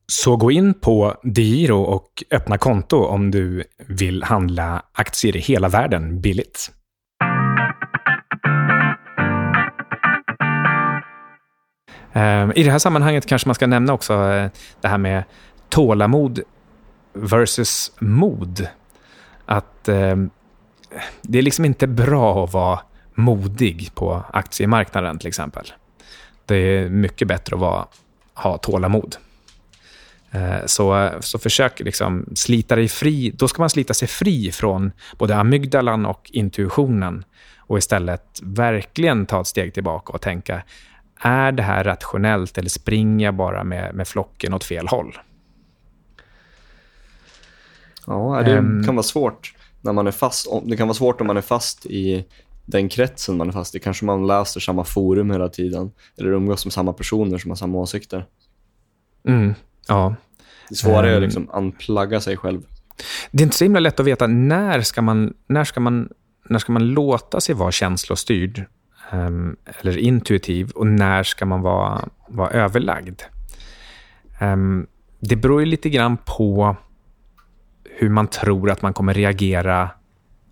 Så 0.07 0.35
gå 0.35 0.51
in 0.51 0.74
på 0.74 1.15
DeGiro 1.24 1.81
och 1.81 2.24
öppna 2.31 2.57
konto 2.57 3.05
om 3.05 3.31
du 3.31 3.63
vill 3.77 4.24
handla 4.24 4.83
aktier 4.93 5.35
i 5.35 5.39
hela 5.39 5.69
världen 5.69 6.21
billigt. 6.21 6.71
Ehm, 12.13 12.51
I 12.55 12.63
det 12.63 12.71
här 12.71 12.79
sammanhanget 12.79 13.25
kanske 13.25 13.47
man 13.47 13.55
ska 13.55 13.67
nämna 13.67 13.93
också 13.93 14.13
eh, 14.13 14.50
det 14.81 14.88
här 14.88 14.97
med 14.97 15.24
tålamod 15.69 16.39
versus 17.13 17.91
mod. 18.00 18.67
Att 19.45 19.88
eh, 19.88 20.15
det 21.21 21.38
är 21.38 21.41
liksom 21.41 21.65
inte 21.65 21.88
bra 21.88 22.43
att 22.43 22.53
vara 22.53 22.79
modig 23.15 23.91
på 23.95 24.24
aktiemarknaden 24.33 25.19
till 25.19 25.27
exempel. 25.27 25.65
Det 26.45 26.55
är 26.55 26.89
mycket 26.89 27.27
bättre 27.27 27.55
att 27.55 27.62
vara, 27.62 27.85
ha 28.33 28.57
tålamod. 28.57 29.15
Eh, 30.35 30.65
så, 30.65 31.11
så 31.19 31.39
försök 31.39 31.79
liksom 31.79 32.25
slita 32.35 32.75
dig 32.75 32.87
fri. 32.87 33.31
Då 33.35 33.47
ska 33.47 33.61
man 33.61 33.69
slita 33.69 33.93
sig 33.93 34.07
fri 34.07 34.51
från 34.51 34.91
både 35.17 35.35
amygdalan 35.35 36.05
och 36.05 36.29
intuitionen 36.33 37.23
och 37.57 37.77
istället 37.77 38.39
verkligen 38.43 39.25
ta 39.25 39.41
ett 39.41 39.47
steg 39.47 39.73
tillbaka 39.73 40.13
och 40.13 40.21
tänka 40.21 40.63
är 41.19 41.51
det 41.51 41.63
här 41.63 41.83
rationellt 41.83 42.57
eller 42.57 42.69
springer 42.69 43.25
jag 43.25 43.35
bara 43.35 43.63
med, 43.63 43.95
med 43.95 44.07
flocken 44.07 44.53
åt 44.53 44.63
fel 44.63 44.87
håll? 44.87 45.17
Ja, 48.07 48.41
det 48.45 48.57
um, 48.57 48.83
kan 48.85 48.95
vara 48.95 49.03
svårt 49.03 49.55
när 49.81 49.93
man 49.93 50.07
är 50.07 50.11
fast. 50.11 50.47
Det 50.63 50.77
kan 50.77 50.87
vara 50.87 50.95
svårt 50.95 51.21
om 51.21 51.27
man 51.27 51.37
är 51.37 51.41
fast 51.41 51.85
i 51.85 52.25
den 52.65 52.89
kretsen 52.89 53.37
man 53.37 53.47
är 53.47 53.51
fast 53.51 53.75
i. 53.75 53.79
Kanske 53.79 54.05
man 54.05 54.27
läser 54.27 54.59
samma 54.59 54.83
forum 54.83 55.31
hela 55.31 55.49
tiden 55.49 55.91
eller 56.17 56.31
umgås 56.31 56.65
med 56.65 56.73
samma 56.73 56.93
personer 56.93 57.37
som 57.37 57.51
har 57.51 57.55
samma 57.55 57.77
åsikter. 57.77 58.25
Mm, 59.27 59.53
ja. 59.87 60.15
Det 60.69 60.74
är 60.74 60.75
svårare 60.75 61.12
um, 61.12 61.15
att 61.15 61.22
liksom 61.22 61.50
unplugga 61.53 62.22
sig 62.22 62.38
själv. 62.38 62.62
Det 63.31 63.43
är 63.43 63.45
inte 63.45 63.55
så 63.55 63.65
himla 63.65 63.79
lätt 63.79 64.00
att 64.00 64.05
veta 64.05 64.27
när 64.27 64.81
ska 64.81 65.01
man, 65.01 65.34
när 65.48 65.63
ska 65.63 65.79
man, 65.79 66.10
när 66.50 66.60
ska 66.60 66.72
man 66.72 66.88
låta 66.88 67.41
sig 67.41 67.55
vara 67.55 67.72
känslostyrd 67.72 68.65
um, 69.12 69.55
eller 69.79 69.98
intuitiv 69.98 70.72
och 70.72 70.88
när 70.88 71.24
ska 71.24 71.45
man 71.45 71.62
vara, 71.62 72.10
vara 72.27 72.50
överlagd? 72.50 73.22
Um, 74.41 74.88
det 75.19 75.36
beror 75.36 75.60
ju 75.60 75.65
lite 75.65 75.89
grann 75.89 76.17
på 76.17 76.75
hur 77.84 78.10
man 78.10 78.27
tror 78.27 78.72
att 78.72 78.81
man 78.81 78.93
kommer 78.93 79.13
reagera 79.13 79.89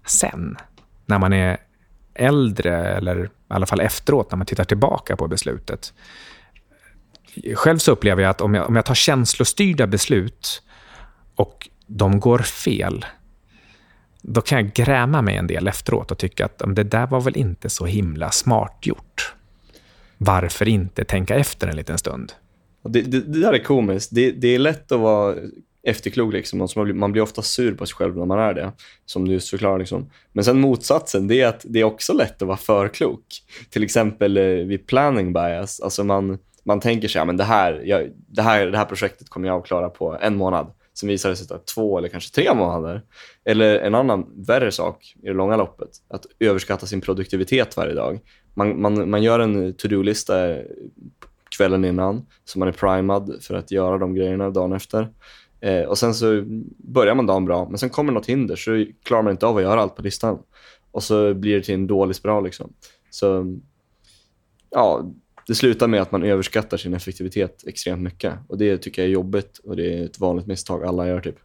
sen, 0.05 0.57
när 1.05 1.19
man 1.19 1.33
är 1.33 1.57
äldre 2.13 2.87
eller 2.87 3.25
i 3.25 3.29
alla 3.47 3.65
fall 3.65 3.79
efteråt, 3.79 4.31
när 4.31 4.37
man 4.37 4.45
tittar 4.45 4.63
tillbaka 4.63 5.15
på 5.15 5.27
beslutet. 5.27 5.93
Själv 7.55 7.77
så 7.77 7.91
upplever 7.91 8.21
jag 8.21 8.29
att 8.29 8.41
om 8.41 8.53
jag, 8.53 8.67
om 8.67 8.75
jag 8.75 8.85
tar 8.85 8.95
känslostyrda 8.95 9.87
beslut 9.87 10.61
och 11.35 11.69
de 11.87 12.19
går 12.19 12.39
fel, 12.39 13.05
då 14.21 14.41
kan 14.41 14.57
jag 14.57 14.73
gräma 14.73 15.21
mig 15.21 15.35
en 15.35 15.47
del 15.47 15.67
efteråt 15.67 16.11
och 16.11 16.17
tycka 16.17 16.45
att 16.45 16.61
det 16.75 16.83
där 16.83 17.07
var 17.07 17.21
väl 17.21 17.37
inte 17.37 17.69
så 17.69 17.85
himla 17.85 18.31
smart 18.31 18.79
gjort. 18.81 19.33
Varför 20.17 20.67
inte 20.67 21.05
tänka 21.05 21.35
efter 21.35 21.67
en 21.67 21.75
liten 21.75 21.97
stund? 21.97 22.33
Det, 22.83 23.01
det, 23.01 23.19
det 23.19 23.39
där 23.39 23.53
är 23.53 23.63
komiskt. 23.63 24.09
Det, 24.13 24.31
det, 24.31 24.47
är 24.47 24.59
lätt 24.59 24.91
att 24.91 24.99
vara 24.99 25.35
efterklok. 25.83 26.33
Liksom. 26.33 26.67
Man 26.93 27.11
blir 27.11 27.21
ofta 27.21 27.41
sur 27.41 27.75
på 27.75 27.85
sig 27.85 27.95
själv 27.95 28.17
när 28.17 28.25
man 28.25 28.39
är 28.39 28.53
det, 28.53 28.71
som 29.05 29.27
du 29.27 29.33
just 29.33 29.49
förklarar. 29.49 29.79
Liksom. 29.79 30.09
Men 30.31 30.43
sen 30.43 30.59
motsatsen, 30.59 31.27
det 31.27 31.41
är 31.41 31.47
att 31.47 31.65
det 31.69 31.79
är 31.79 31.83
också 31.83 32.13
lätt 32.13 32.41
att 32.41 32.47
vara 32.47 32.57
för 32.57 32.87
klok. 32.87 33.25
Till 33.69 33.83
exempel 33.83 34.37
eh, 34.37 34.43
vid 34.43 34.87
planning 34.87 35.33
bias. 35.33 35.81
Alltså 35.81 36.03
man, 36.03 36.37
man 36.63 36.79
tänker 36.79 37.07
sig, 37.07 37.19
ja, 37.19 37.25
men 37.25 37.37
det, 37.37 37.43
här, 37.43 37.81
jag, 37.85 38.11
det, 38.27 38.41
här, 38.41 38.65
det 38.65 38.77
här 38.77 38.85
projektet 38.85 39.29
kommer 39.29 39.47
jag 39.47 39.59
att 39.59 39.65
klara 39.65 39.89
på 39.89 40.17
en 40.21 40.35
månad. 40.35 40.73
Sen 40.93 41.09
visar 41.09 41.29
det 41.29 41.35
sig 41.35 41.47
ta 41.47 41.57
två 41.57 41.97
eller 41.97 42.07
kanske 42.07 42.35
tre 42.35 42.53
månader. 42.53 43.01
Eller 43.45 43.79
en 43.79 43.95
annan 43.95 44.25
värre 44.47 44.71
sak 44.71 45.15
i 45.23 45.27
det 45.27 45.33
långa 45.33 45.57
loppet, 45.57 45.89
att 46.07 46.25
överskatta 46.39 46.85
sin 46.85 47.01
produktivitet 47.01 47.77
varje 47.77 47.93
dag. 47.93 48.19
Man, 48.53 48.81
man, 48.81 49.09
man 49.09 49.23
gör 49.23 49.39
en 49.39 49.73
to-do-lista 49.73 50.57
kvällen 51.57 51.85
innan, 51.85 52.25
så 52.45 52.59
man 52.59 52.67
är 52.67 52.71
primad 52.71 53.37
för 53.41 53.55
att 53.55 53.71
göra 53.71 53.97
de 53.97 54.15
grejerna 54.15 54.49
dagen 54.49 54.73
efter. 54.73 55.09
Eh, 55.59 55.83
och 55.83 55.97
Sen 55.97 56.13
så 56.13 56.43
börjar 56.77 57.15
man 57.15 57.25
dagen 57.25 57.45
bra, 57.45 57.69
men 57.69 57.77
sen 57.77 57.89
kommer 57.89 58.13
något 58.13 58.25
hinder 58.25 58.55
så 58.55 58.85
klarar 59.03 59.23
man 59.23 59.31
inte 59.31 59.45
av 59.45 59.57
att 59.57 59.63
göra 59.63 59.81
allt 59.81 59.95
på 59.95 60.01
listan. 60.01 60.39
Och 60.91 61.03
så 61.03 61.33
blir 61.33 61.55
det 61.55 61.61
till 61.61 61.73
en 61.73 61.87
dålig 61.87 62.15
spiral. 62.15 62.43
Liksom. 62.43 62.73
Så 63.09 63.57
ja, 64.69 65.11
det 65.47 65.55
slutar 65.55 65.87
med 65.87 66.01
att 66.01 66.11
man 66.11 66.23
överskattar 66.23 66.77
sin 66.77 66.93
effektivitet 66.93 67.63
extremt 67.67 68.01
mycket. 68.01 68.33
Och 68.47 68.57
Det 68.57 68.77
tycker 68.77 69.01
jag 69.01 69.09
är 69.09 69.13
jobbigt 69.13 69.57
och 69.63 69.75
det 69.75 69.99
är 69.99 70.05
ett 70.05 70.19
vanligt 70.19 70.47
misstag 70.47 70.83
alla 70.83 71.07
gör. 71.07 71.19
typ. 71.19 71.35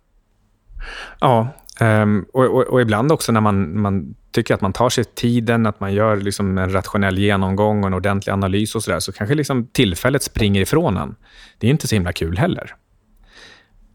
Ja, 1.20 1.48
um, 1.80 2.26
och, 2.32 2.44
och, 2.44 2.62
och, 2.62 2.80
ibland 2.80 3.12
också 3.12 3.32
när 3.32 3.40
man, 3.40 3.80
man 3.80 4.14
tycker 4.30 4.54
att 4.54 4.60
man 4.60 4.72
tar 4.72 4.88
sig 4.88 5.04
tiden, 5.04 5.66
att 5.66 5.80
man 5.80 5.94
gör 5.94 6.16
liksom 6.16 6.58
en 6.58 6.72
rationell 6.72 7.18
genomgång 7.18 7.80
och 7.80 7.86
en 7.86 7.94
ordentlig 7.94 8.32
analys 8.32 8.74
och 8.74 8.82
så 8.82 8.90
där, 8.90 9.00
så 9.00 9.12
kanske 9.12 9.34
liksom 9.34 9.66
tillfället 9.66 10.22
springer 10.22 10.60
ifrån 10.60 10.96
en. 10.96 11.14
Det 11.58 11.66
är 11.66 11.70
inte 11.70 11.88
så 11.88 11.94
himla 11.94 12.12
kul 12.12 12.38
heller. 12.38 12.74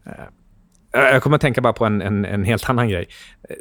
Uh, 0.06 0.12
jag 0.92 1.22
kommer 1.22 1.34
att 1.34 1.40
tänka 1.40 1.60
bara 1.60 1.72
på 1.72 1.84
en, 1.84 2.02
en, 2.02 2.24
en 2.24 2.44
helt 2.44 2.70
annan 2.70 2.88
grej. 2.88 3.08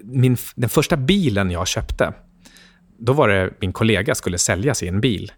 Min, 0.04 0.38
den 0.56 0.70
första 0.70 0.98
bilen 0.98 1.52
jag 1.52 1.68
köpte, 1.68 2.14
då 2.98 3.14
var 3.14 3.30
det 3.30 3.54
min 3.60 3.74
kollega 3.74 4.16
skulle 4.16 4.38
sälja 4.38 4.74
sin 4.74 5.02
bil. 5.02 5.32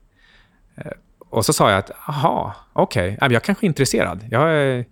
Eh, 0.78 0.92
och 1.30 1.46
så 1.46 1.54
sa 1.54 1.70
jag 1.70 1.80
att, 1.80 1.92
jaha, 2.08 2.54
okej, 2.74 3.18
okay. 3.18 3.34
jag 3.34 3.44
kanske 3.44 3.66
är 3.66 3.68
intresserad. 3.68 4.26
Jag, 4.32 4.78
eh, 4.78 4.86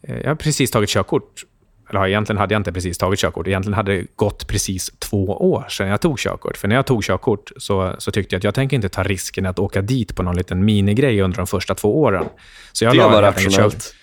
jag 0.00 0.28
har 0.28 0.34
precis 0.34 0.70
tagit 0.70 0.90
körkort. 0.90 1.44
Eller 1.90 2.06
egentligen 2.06 2.38
hade 2.38 2.54
jag 2.54 2.60
inte 2.60 2.72
precis 2.72 2.98
tagit 2.98 3.18
körkort. 3.18 3.46
Egentligen 3.46 3.74
hade 3.74 3.96
det 3.96 4.06
gått 4.16 4.48
precis 4.48 4.90
två 4.98 5.24
år 5.26 5.66
sedan 5.68 5.88
jag 5.88 6.00
tog 6.00 6.18
körkort. 6.18 6.56
För 6.56 6.68
när 6.68 6.76
jag 6.76 6.86
tog 6.86 7.04
körkort 7.04 7.52
så, 7.56 7.94
så 7.98 8.10
tyckte 8.10 8.34
jag 8.34 8.40
att 8.40 8.44
jag 8.44 8.54
tänker 8.54 8.76
inte 8.76 8.88
ta 8.88 9.02
risken 9.02 9.46
att 9.46 9.58
åka 9.58 9.82
dit 9.82 10.16
på 10.16 10.22
någon 10.22 10.36
liten 10.36 10.64
minigrej 10.64 11.20
under 11.20 11.36
de 11.36 11.46
första 11.46 11.74
två 11.74 12.00
åren. 12.00 12.24
Så 12.72 12.84
jag 12.84 12.94
det 12.94 12.98
var 12.98 13.22
rationellt. 13.22 13.94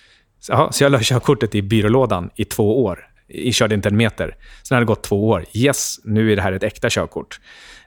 Kör, 0.46 0.70
så 0.70 0.84
jag 0.84 0.92
la 0.92 0.98
körkortet 1.02 1.54
i 1.54 1.62
byrålådan 1.62 2.30
i 2.34 2.44
två 2.44 2.84
år. 2.84 3.06
Jag 3.26 3.54
körde 3.54 3.74
inte 3.74 3.88
en 3.88 3.96
meter. 3.96 4.36
Sen 4.62 4.74
hade 4.74 4.84
det 4.84 4.86
gått 4.86 5.02
två 5.02 5.28
år. 5.28 5.44
Yes, 5.52 5.96
nu 6.04 6.32
är 6.32 6.36
det 6.36 6.42
här 6.42 6.52
ett 6.52 6.62
äkta 6.62 6.90
körkort. 6.90 7.40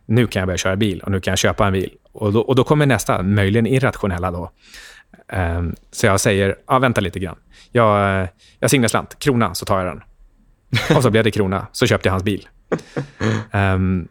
Nu 0.06 0.28
kan 0.28 0.40
jag 0.40 0.48
börja 0.48 0.58
köra 0.58 0.76
bil 0.76 1.00
och 1.00 1.12
nu 1.12 1.22
kan 1.22 1.32
jag 1.32 1.38
köpa 1.38 1.68
en 1.68 1.74
bil. 1.74 1.90
Och 2.14 2.34
då, 2.34 2.42
och 2.42 2.56
då 2.56 2.64
kommer 2.64 2.86
nästa, 2.86 3.24
möjligen 3.24 3.68
irrationella 3.68 4.32
då. 4.32 4.52
Um, 5.34 5.76
så 5.92 6.06
jag 6.06 6.20
säger, 6.20 6.56
ja, 6.68 6.80
vänta 6.80 7.02
lite 7.02 7.20
grann. 7.20 7.38
Jag, 7.72 8.28
jag 8.60 8.70
signar 8.70 8.88
slant, 8.88 9.20
krona, 9.20 9.54
så 9.54 9.66
tar 9.66 9.78
jag 9.78 9.88
den. 9.88 10.04
Och 10.98 11.04
så 11.04 11.10
blev 11.10 11.24
det 11.24 11.32
krona, 11.32 11.68
så 11.72 11.88
köpte 11.88 12.08
jag 12.08 12.14
hans 12.14 12.24
bil. 12.24 12.48
Um, 13.52 14.08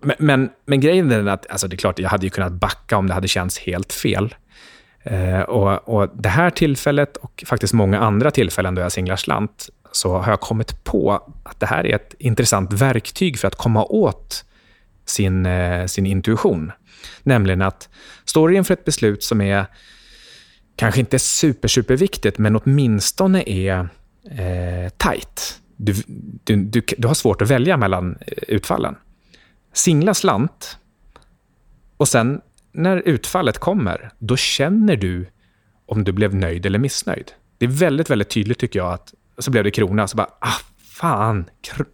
men, 0.00 0.16
men, 0.18 0.50
men, 0.66 0.80
grejen 0.80 1.10
är 1.10 1.26
att, 1.26 1.50
alltså 1.50 1.68
det 1.68 1.74
är 1.74 1.78
klart, 1.78 1.98
jag 1.98 2.08
hade 2.08 2.26
ju 2.26 2.30
kunnat 2.30 2.52
backa 2.52 2.96
om 2.96 3.06
det 3.06 3.14
hade 3.14 3.28
känts 3.28 3.58
helt 3.58 3.92
fel. 3.92 4.34
Uh, 5.10 5.40
och, 5.40 5.88
och 5.88 6.10
Det 6.14 6.28
här 6.28 6.50
tillfället 6.50 7.16
och 7.16 7.44
faktiskt 7.46 7.72
många 7.72 7.98
andra 7.98 8.30
tillfällen 8.30 8.74
då 8.74 8.82
jag 8.82 8.92
singlar 8.92 9.16
slant, 9.16 9.68
så 9.92 10.18
har 10.18 10.32
jag 10.32 10.40
kommit 10.40 10.84
på 10.84 11.22
att 11.42 11.60
det 11.60 11.66
här 11.66 11.86
är 11.86 11.94
ett 11.94 12.14
intressant 12.18 12.72
verktyg 12.72 13.38
för 13.38 13.48
att 13.48 13.54
komma 13.54 13.84
åt 13.84 14.44
sin, 15.06 15.46
uh, 15.46 15.86
sin 15.86 16.06
intuition. 16.06 16.72
Nämligen 17.22 17.62
att 17.62 17.88
står 18.24 18.48
du 18.48 18.56
inför 18.56 18.74
ett 18.74 18.84
beslut 18.84 19.22
som 19.22 19.40
är 19.40 19.66
kanske 20.76 21.00
inte 21.00 21.18
super, 21.18 21.68
superviktigt, 21.68 22.38
men 22.38 22.56
åtminstone 22.56 23.42
är 23.46 23.88
eh, 24.30 24.90
tajt. 24.96 25.60
Du, 25.76 25.94
du, 26.44 26.56
du, 26.56 26.82
du 26.98 27.08
har 27.08 27.14
svårt 27.14 27.42
att 27.42 27.50
välja 27.50 27.76
mellan 27.76 28.18
eh, 28.20 28.42
utfallen. 28.48 28.96
Singla 29.72 30.14
slant 30.14 30.78
och 31.96 32.08
sen 32.08 32.40
när 32.72 32.96
utfallet 32.96 33.58
kommer, 33.58 34.10
då 34.18 34.36
känner 34.36 34.96
du 34.96 35.26
om 35.86 36.04
du 36.04 36.12
blev 36.12 36.34
nöjd 36.34 36.66
eller 36.66 36.78
missnöjd. 36.78 37.32
Det 37.58 37.64
är 37.64 37.70
väldigt, 37.70 38.10
väldigt 38.10 38.30
tydligt 38.30 38.58
tycker 38.58 38.78
jag 38.78 38.92
att 38.92 39.14
så 39.38 39.50
blev 39.50 39.64
det 39.64 39.70
krona, 39.70 40.08
så 40.08 40.16
bara, 40.16 40.30
ah, 40.40 40.60
fan, 40.92 41.44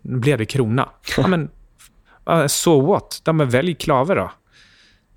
blev 0.03 0.39
det 0.39 0.47
krona. 0.47 0.89
Ja, 1.17 1.27
men, 1.27 1.51
eh, 2.29 2.47
so 2.47 2.81
what? 2.87 3.23
Ja, 3.25 3.33
men 3.33 3.49
välj 3.49 3.75
klave 3.75 4.15
då. 4.15 4.33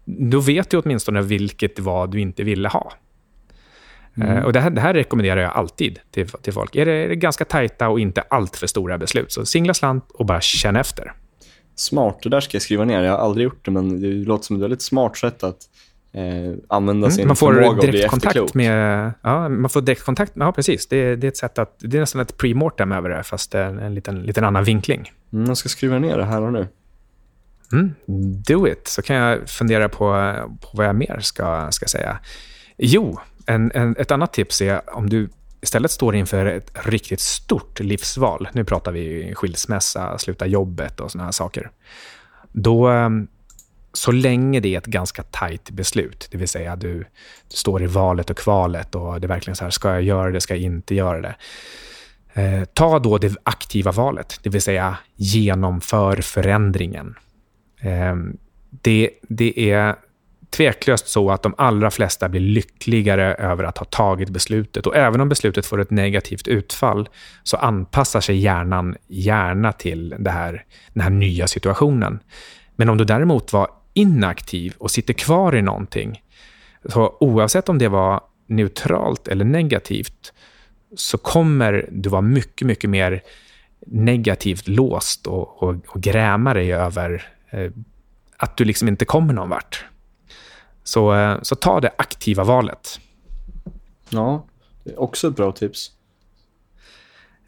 Då 0.05 0.39
vet 0.39 0.69
du 0.69 0.77
åtminstone 0.77 1.21
vilket 1.21 1.75
det 1.75 1.81
var 1.81 2.07
du 2.07 2.19
inte 2.19 2.43
ville 2.43 2.69
ha. 2.69 2.93
Mm. 4.17 4.37
Uh, 4.37 4.43
och 4.43 4.53
det 4.53 4.59
här, 4.59 4.69
det 4.69 4.81
här, 4.81 4.93
rekommenderar 4.93 5.41
jag 5.41 5.51
alltid 5.51 5.99
till, 6.11 6.27
till 6.27 6.53
folk. 6.53 6.75
Är 6.75 6.85
det, 6.85 6.91
är 6.91 7.09
det 7.09 7.15
ganska 7.15 7.45
tajta 7.45 7.89
och 7.89 7.99
inte 7.99 8.21
allt 8.21 8.55
för 8.55 8.67
stora 8.67 8.97
beslut, 8.97 9.31
så 9.31 9.45
singla 9.45 9.73
slant 9.73 10.11
och 10.13 10.25
bara 10.25 10.41
känn 10.41 10.75
efter. 10.75 11.13
Smart, 11.75 12.19
det 12.23 12.29
där 12.29 12.39
ska 12.39 12.55
jag 12.55 12.61
skriva 12.61 12.85
ner. 12.85 13.03
Jag 13.03 13.11
har 13.11 13.19
aldrig 13.19 13.43
gjort 13.43 13.65
det, 13.65 13.71
men 13.71 14.01
det 14.01 14.07
låter 14.07 14.45
som 14.45 14.55
ett 14.55 14.61
väldigt 14.61 14.81
smart 14.81 15.17
sätt 15.17 15.43
att 15.43 15.57
eh, 16.13 16.23
använda 16.67 17.09
sin 17.09 17.19
mm, 17.19 17.27
man 17.27 17.35
får 17.35 17.53
förmåga 17.53 17.81
direkt 17.81 18.09
kontakt 18.09 18.53
med, 18.53 19.11
ja, 19.21 19.49
Man 19.49 19.69
får 19.69 19.81
direktkontakt, 19.81 20.31
ja 20.35 20.51
precis. 20.51 20.87
Det, 20.87 21.15
det, 21.15 21.27
är 21.27 21.29
ett 21.29 21.37
sätt 21.37 21.59
att, 21.59 21.75
det 21.79 21.97
är 21.97 22.01
nästan 22.01 22.21
ett 22.21 22.37
premortem 22.37 22.91
över 22.91 23.09
det, 23.09 23.23
fast 23.23 23.55
en, 23.55 23.79
en 23.79 23.95
liten, 23.95 24.23
liten 24.23 24.43
annan 24.43 24.63
vinkling. 24.63 25.11
Mm, 25.33 25.45
jag 25.45 25.57
ska 25.57 25.69
skriva 25.69 25.99
ner 25.99 26.17
det 26.17 26.25
här 26.25 26.41
och 26.41 26.53
nu. 26.53 26.67
Mm, 27.73 27.93
do 28.47 28.67
it, 28.67 28.87
så 28.87 29.01
kan 29.01 29.15
jag 29.15 29.49
fundera 29.49 29.89
på, 29.89 30.33
på 30.61 30.67
vad 30.73 30.85
jag 30.85 30.95
mer 30.95 31.19
ska, 31.21 31.71
ska 31.71 31.85
säga. 31.85 32.19
Jo, 32.77 33.19
en, 33.45 33.71
en, 33.75 33.95
ett 33.97 34.11
annat 34.11 34.33
tips 34.33 34.61
är 34.61 34.95
om 34.95 35.09
du 35.09 35.29
istället 35.61 35.91
står 35.91 36.15
inför 36.15 36.45
ett 36.45 36.71
riktigt 36.85 37.19
stort 37.19 37.79
livsval. 37.79 38.47
Nu 38.51 38.63
pratar 38.63 38.91
vi 38.91 39.33
skilsmässa, 39.35 40.17
sluta 40.17 40.45
jobbet 40.45 40.99
och 40.99 41.11
såna 41.11 41.23
här 41.23 41.31
saker. 41.31 41.71
Då, 42.51 42.87
ehm, 42.87 43.27
så 43.93 44.11
länge 44.11 44.59
det 44.59 44.73
är 44.73 44.77
ett 44.77 44.85
ganska 44.85 45.23
tajt 45.23 45.69
beslut, 45.69 46.27
det 46.31 46.37
vill 46.37 46.47
säga 46.47 46.75
du, 46.75 46.93
du 47.47 47.55
står 47.55 47.83
i 47.83 47.87
valet 47.87 48.29
och 48.29 48.37
kvalet 48.37 48.95
och 48.95 49.21
det 49.21 49.25
är 49.25 49.29
verkligen 49.29 49.55
så 49.55 49.63
här, 49.63 49.71
ska 49.71 49.89
jag 49.89 50.03
göra 50.03 50.31
det, 50.31 50.41
ska 50.41 50.53
jag 50.55 50.63
inte 50.63 50.95
göra 50.95 51.21
det? 51.21 51.35
Eh, 52.33 52.65
ta 52.65 52.99
då 52.99 53.17
det 53.17 53.35
aktiva 53.43 53.91
valet, 53.91 54.39
det 54.43 54.49
vill 54.49 54.61
säga 54.61 54.97
genomför 55.15 56.21
förändringen. 56.21 57.15
Eh, 57.83 58.15
det, 58.69 59.09
det 59.21 59.71
är 59.71 59.95
tveklöst 60.53 61.07
så 61.07 61.31
att 61.31 61.43
de 61.43 61.55
allra 61.57 61.91
flesta 61.91 62.29
blir 62.29 62.41
lyckligare 62.41 63.33
över 63.33 63.63
att 63.63 63.77
ha 63.77 63.85
tagit 63.85 64.29
beslutet. 64.29 64.87
Och 64.87 64.95
även 64.95 65.21
om 65.21 65.29
beslutet 65.29 65.65
får 65.65 65.81
ett 65.81 65.91
negativt 65.91 66.47
utfall 66.47 67.09
så 67.43 67.57
anpassar 67.57 68.21
sig 68.21 68.37
hjärnan 68.37 68.95
gärna 69.07 69.71
till 69.71 70.15
det 70.19 70.31
här, 70.31 70.65
den 70.93 71.03
här 71.03 71.09
nya 71.09 71.47
situationen. 71.47 72.19
Men 72.75 72.89
om 72.89 72.97
du 72.97 73.05
däremot 73.05 73.53
var 73.53 73.67
inaktiv 73.93 74.73
och 74.77 74.91
sitter 74.91 75.13
kvar 75.13 75.55
i 75.55 75.61
någonting, 75.61 76.21
så 76.85 77.17
oavsett 77.19 77.69
om 77.69 77.77
det 77.77 77.87
var 77.87 78.21
neutralt 78.47 79.27
eller 79.27 79.45
negativt, 79.45 80.33
så 80.95 81.17
kommer 81.17 81.89
du 81.91 82.09
vara 82.09 82.21
mycket, 82.21 82.67
mycket 82.67 82.89
mer 82.89 83.21
negativt 83.87 84.67
låst 84.67 85.27
och, 85.27 85.63
och, 85.63 85.75
och 85.87 86.01
gräma 86.01 86.53
dig 86.53 86.73
över 86.73 87.32
att 88.37 88.57
du 88.57 88.65
liksom 88.65 88.87
inte 88.87 89.05
kommer 89.05 89.33
någon 89.33 89.49
vart. 89.49 89.85
Så, 90.83 91.13
eh, 91.13 91.37
så 91.41 91.55
ta 91.55 91.79
det 91.79 91.91
aktiva 91.97 92.43
valet. 92.43 92.99
Ja, 94.09 94.45
det 94.83 94.91
är 94.91 94.99
också 94.99 95.27
ett 95.27 95.35
bra 95.35 95.51
tips. 95.51 95.91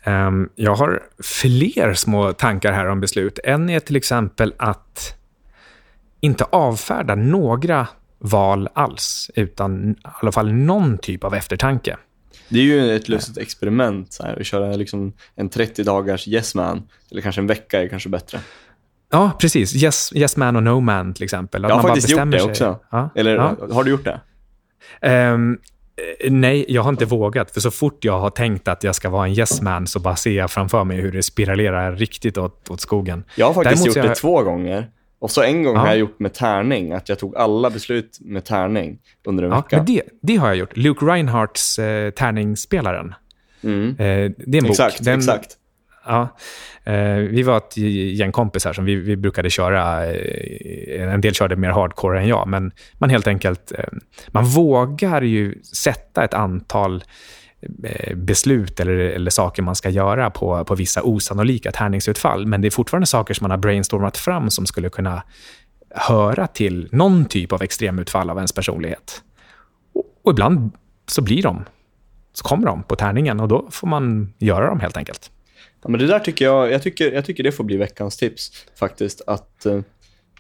Um, 0.05 0.50
jag 0.55 0.75
har 0.75 1.03
fler 1.24 1.93
små 1.93 2.33
tankar 2.33 2.71
här 2.71 2.85
om 2.85 3.01
beslut. 3.01 3.39
En 3.44 3.70
är 3.70 3.79
till 3.79 3.96
exempel 3.96 4.53
att 4.57 5.15
inte 6.20 6.44
avfärda 6.44 7.15
några 7.15 7.87
val 8.20 8.70
alls, 8.74 9.31
utan 9.35 9.91
i 9.91 9.96
alla 10.03 10.31
fall 10.31 10.53
någon 10.53 10.98
typ 10.98 11.24
av 11.24 11.33
eftertanke. 11.33 11.98
Det 12.50 12.59
är 12.59 12.63
ju 12.63 12.96
ett 12.96 13.09
lustigt 13.09 13.37
experiment, 13.37 14.18
här, 14.24 14.39
att 14.39 14.46
köra 14.46 14.75
liksom 14.75 15.13
en 15.35 15.50
30 15.50 15.83
dagars 15.83 16.27
yes 16.27 16.55
man, 16.55 16.89
eller 17.11 17.22
kanske 17.22 17.41
en 17.41 17.48
vecka 17.48 17.81
är 17.81 17.87
kanske 17.87 18.09
bättre. 18.09 18.39
Ja, 19.09 19.31
precis. 19.39 19.83
Yes, 19.83 20.11
yes 20.15 20.37
man 20.37 20.55
och 20.55 20.63
no 20.63 20.79
man 20.79 21.13
till 21.13 21.24
exempel. 21.24 21.65
Att 21.65 21.70
jag 21.70 21.75
har 21.75 21.83
faktiskt 21.83 22.09
gjort 22.09 22.31
det 22.31 22.39
sig. 22.39 22.50
också. 22.50 22.79
Ja. 22.91 23.09
Eller 23.15 23.35
ja. 23.35 23.55
har 23.72 23.83
du 23.83 23.91
gjort 23.91 24.05
det? 24.05 24.22
Um, 25.31 25.59
nej, 26.29 26.65
jag 26.68 26.81
har 26.81 26.89
inte 26.89 27.05
vågat. 27.05 27.51
För 27.51 27.59
så 27.61 27.72
fort 27.72 28.05
jag 28.05 28.20
har 28.20 28.29
tänkt 28.29 28.68
att 28.68 28.83
jag 28.83 28.96
ska 28.96 29.09
vara 29.09 29.27
en 29.27 29.33
yes 29.33 29.61
man 29.61 29.87
så 29.87 30.00
bara 30.00 30.15
ser 30.15 30.31
jag 30.31 30.51
framför 30.51 30.83
mig 30.83 31.01
hur 31.01 31.11
det 31.11 31.24
spiralerar 31.24 31.96
riktigt 31.96 32.37
åt, 32.37 32.70
åt 32.70 32.81
skogen. 32.81 33.24
Jag 33.35 33.46
har 33.46 33.53
faktiskt 33.53 33.83
Däremot 33.83 33.96
gjort 33.96 34.05
jag... 34.05 34.11
det 34.11 34.15
två 34.15 34.44
gånger. 34.44 34.89
Och 35.20 35.31
så 35.31 35.44
en 35.44 35.63
gång 35.63 35.75
ja. 35.75 35.79
har 35.79 35.87
jag 35.87 35.98
gjort 35.98 36.20
med 36.20 36.33
tärning, 36.33 36.91
att 36.91 37.09
jag 37.09 37.20
tog 37.20 37.35
alla 37.35 37.70
beslut 37.70 38.18
med 38.22 38.46
tärning 38.46 39.00
under 39.25 39.44
en 39.44 39.50
ja, 39.50 39.55
vecka. 39.55 39.77
Men 39.77 39.85
det, 39.85 40.01
det 40.22 40.35
har 40.35 40.48
jag 40.48 40.57
gjort. 40.57 40.77
Luke 40.77 41.05
Reinhardts 41.05 41.79
eh, 41.79 42.11
Tärningsspelaren. 42.11 43.13
Mm. 43.63 43.89
Eh, 43.89 43.96
det 43.98 44.07
är 44.07 44.61
en 44.61 44.63
bok. 44.63 44.70
Exakt, 44.70 45.03
Den, 45.03 45.20
exakt. 45.20 45.57
Ja, 46.05 46.37
eh, 46.83 47.15
vi 47.15 47.44
var 47.44 47.57
ett 47.57 47.77
gäng 48.18 48.31
kompisar 48.31 48.74
som 48.74 48.85
vi, 48.85 48.96
vi 48.96 49.18
brukade 49.18 49.50
köra. 49.50 50.05
Eh, 50.05 51.13
en 51.13 51.22
del 51.22 51.33
körde 51.33 51.55
mer 51.55 51.70
hardcore 51.70 52.20
än 52.20 52.27
jag, 52.27 52.48
men 52.48 52.72
man 52.94 53.09
helt 53.09 53.27
enkelt... 53.27 53.72
Eh, 53.72 53.85
man 54.27 54.46
vågar 54.46 55.22
ju 55.22 55.61
sätta 55.63 56.24
ett 56.24 56.33
antal 56.33 57.03
beslut 58.15 58.79
eller, 58.79 58.94
eller 58.94 59.31
saker 59.31 59.63
man 59.63 59.75
ska 59.75 59.89
göra 59.89 60.29
på, 60.29 60.65
på 60.65 60.75
vissa 60.75 61.01
osannolika 61.03 61.72
tärningsutfall. 61.72 62.46
Men 62.46 62.61
det 62.61 62.68
är 62.68 62.72
fortfarande 62.72 63.07
saker 63.07 63.33
som 63.33 63.44
man 63.44 63.51
har 63.51 63.57
brainstormat 63.57 64.18
fram 64.18 64.50
som 64.50 64.65
skulle 64.65 64.89
kunna 64.89 65.24
höra 65.89 66.48
till 66.48 66.89
någon 66.91 67.25
typ 67.25 67.51
av 67.51 67.63
extremutfall 67.63 68.29
av 68.29 68.37
ens 68.37 68.53
personlighet. 68.53 69.24
Och, 69.94 70.03
och 70.24 70.31
ibland 70.31 70.72
så 71.07 71.22
blir 71.22 71.44
de, 71.44 71.65
så 72.33 72.44
kommer 72.44 72.68
de 72.68 72.83
på 72.83 72.96
tärningen 72.96 73.39
och 73.39 73.48
då 73.48 73.68
får 73.72 73.87
man 73.87 74.33
göra 74.37 74.68
dem 74.68 74.79
helt 74.79 74.98
enkelt. 74.98 75.31
Ja, 75.85 75.89
men 75.89 76.00
det 76.00 76.07
där 76.07 76.19
tycker 76.19 76.45
jag, 76.45 76.71
jag 76.71 76.83
tycker, 76.83 77.11
jag 77.11 77.25
tycker 77.25 77.43
det 77.43 77.51
får 77.51 77.63
bli 77.63 77.77
veckans 77.77 78.17
tips 78.17 78.65
faktiskt. 78.75 79.21
Att 79.27 79.65
uh, 79.65 79.81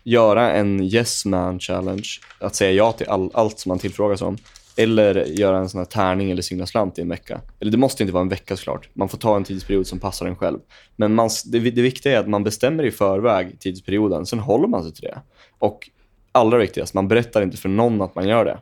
göra 0.03 0.51
en 0.51 0.83
yes 0.83 1.25
man 1.25 1.59
challenge. 1.59 2.07
Att 2.39 2.55
säga 2.55 2.71
ja 2.71 2.91
till 2.91 3.07
all, 3.07 3.31
allt 3.33 3.59
som 3.59 3.69
man 3.69 3.79
tillfrågas 3.79 4.21
om. 4.21 4.37
Eller 4.77 5.25
göra 5.25 5.57
en 5.57 5.69
sån 5.69 5.77
här 5.77 5.85
tärning 5.85 6.31
eller 6.31 6.41
singla 6.41 6.65
slant 6.65 6.99
i 6.99 7.01
en 7.01 7.09
vecka. 7.09 7.41
Eller 7.59 7.71
det 7.71 7.77
måste 7.77 8.03
inte 8.03 8.13
vara 8.13 8.21
en 8.21 8.29
vecka 8.29 8.57
såklart. 8.57 8.89
Man 8.93 9.09
får 9.09 9.17
ta 9.17 9.35
en 9.35 9.43
tidsperiod 9.43 9.87
som 9.87 9.99
passar 9.99 10.25
en 10.25 10.35
själv. 10.35 10.59
Men 10.95 11.15
man, 11.15 11.29
det, 11.45 11.59
det 11.59 11.81
viktiga 11.81 12.13
är 12.13 12.19
att 12.19 12.29
man 12.29 12.43
bestämmer 12.43 12.85
i 12.85 12.91
förväg 12.91 13.59
tidsperioden, 13.59 14.25
sen 14.25 14.39
håller 14.39 14.67
man 14.67 14.83
sig 14.83 14.93
till 14.93 15.03
det. 15.03 15.21
Och 15.59 15.89
allra 16.31 16.57
viktigast, 16.57 16.93
man 16.93 17.07
berättar 17.07 17.41
inte 17.41 17.57
för 17.57 17.69
någon 17.69 18.01
att 18.01 18.15
man 18.15 18.27
gör 18.27 18.45
det. 18.45 18.57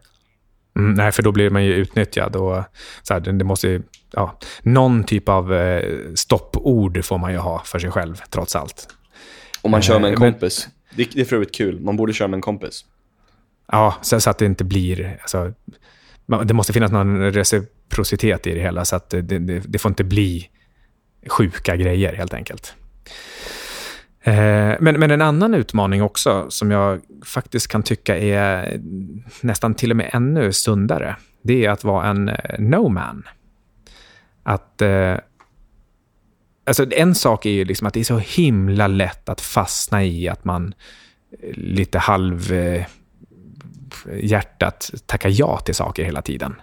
Mm, 0.76 0.94
nej, 0.94 1.12
för 1.12 1.24
då 1.24 1.32
blir 1.32 1.50
man 1.50 1.66
ju 1.66 1.74
utnyttjad. 1.74 2.36
Och, 2.36 2.64
så 3.04 3.14
här, 3.14 3.20
det 3.20 3.46
måste 3.46 3.82
ja, 4.12 4.40
någon 4.62 5.04
typ 5.04 5.30
av 5.30 5.54
eh, 5.54 6.00
stoppord 6.16 7.06
får 7.06 7.18
man 7.18 7.32
ju 7.32 7.38
ha 7.38 7.62
för 7.66 7.80
sig 7.80 7.92
själv, 7.92 8.22
trots 8.30 8.56
allt. 8.56 8.88
Om 9.62 9.72
man 9.72 9.82
kör 9.82 10.00
med 10.00 10.08
en 10.08 10.14
eh, 10.14 10.32
kompis. 10.32 10.68
Men, 10.90 10.98
det, 10.98 11.12
det 11.14 11.22
är 11.22 11.26
för 11.26 11.36
övrigt 11.36 11.56
kul. 11.56 11.80
Man 11.80 11.98
borde 11.98 12.14
köra 12.14 12.28
med 12.28 12.38
en 12.38 12.42
kompis. 12.42 12.86
Ja, 13.72 13.96
så, 14.02 14.20
så 14.20 14.30
att 14.30 14.38
det 14.38 14.46
inte 14.46 14.64
blir... 14.64 15.18
Alltså, 15.22 15.54
det 16.44 16.54
måste 16.54 16.74
finnas 16.74 16.92
någon 16.92 17.32
reciprocitet 17.32 18.48
i 18.48 18.54
det 18.54 18.62
hela, 18.62 18.86
så 18.86 18.96
att 18.96 19.10
det, 19.10 19.22
det, 19.22 19.60
det 19.60 19.80
får 19.80 19.92
inte 19.92 20.04
bli 20.04 20.50
sjuka 21.28 21.76
grejer, 21.76 22.14
helt 22.14 22.34
enkelt. 22.34 22.76
Eh, 24.24 24.76
men, 24.80 25.00
men 25.00 25.12
en 25.12 25.22
annan 25.22 25.54
utmaning 25.54 26.04
också, 26.04 26.46
som 26.50 26.72
jag 26.72 27.02
faktiskt 27.26 27.68
kan 27.68 27.84
tycka 27.84 28.18
är 28.18 28.80
nästan 29.42 29.74
till 29.74 29.92
och 29.92 29.98
med 29.98 30.10
ännu 30.14 30.54
sundare, 30.54 31.16
det 31.42 31.66
är 31.66 31.70
att 31.70 31.84
vara 31.84 32.08
en 32.08 32.30
eh, 32.30 32.60
no 32.60 32.90
man. 32.90 33.24
Att... 34.44 34.82
Eh, 34.82 35.18
alltså 36.66 36.92
en 36.92 37.16
sak 37.16 37.46
är 37.46 37.50
ju 37.50 37.66
liksom 37.66 37.88
att 37.88 37.94
det 37.94 38.00
är 38.00 38.04
så 38.04 38.18
himla 38.18 38.88
lätt 38.88 39.30
att 39.30 39.42
fastna 39.42 40.04
i 40.04 40.30
att 40.30 40.46
man 40.46 40.74
lite 41.54 42.00
halv 42.00 42.54
hjärtat 44.22 44.92
tackar 45.06 45.30
ja 45.34 45.58
till 45.58 45.76
saker 45.76 46.04
hela 46.04 46.22
tiden. 46.22 46.56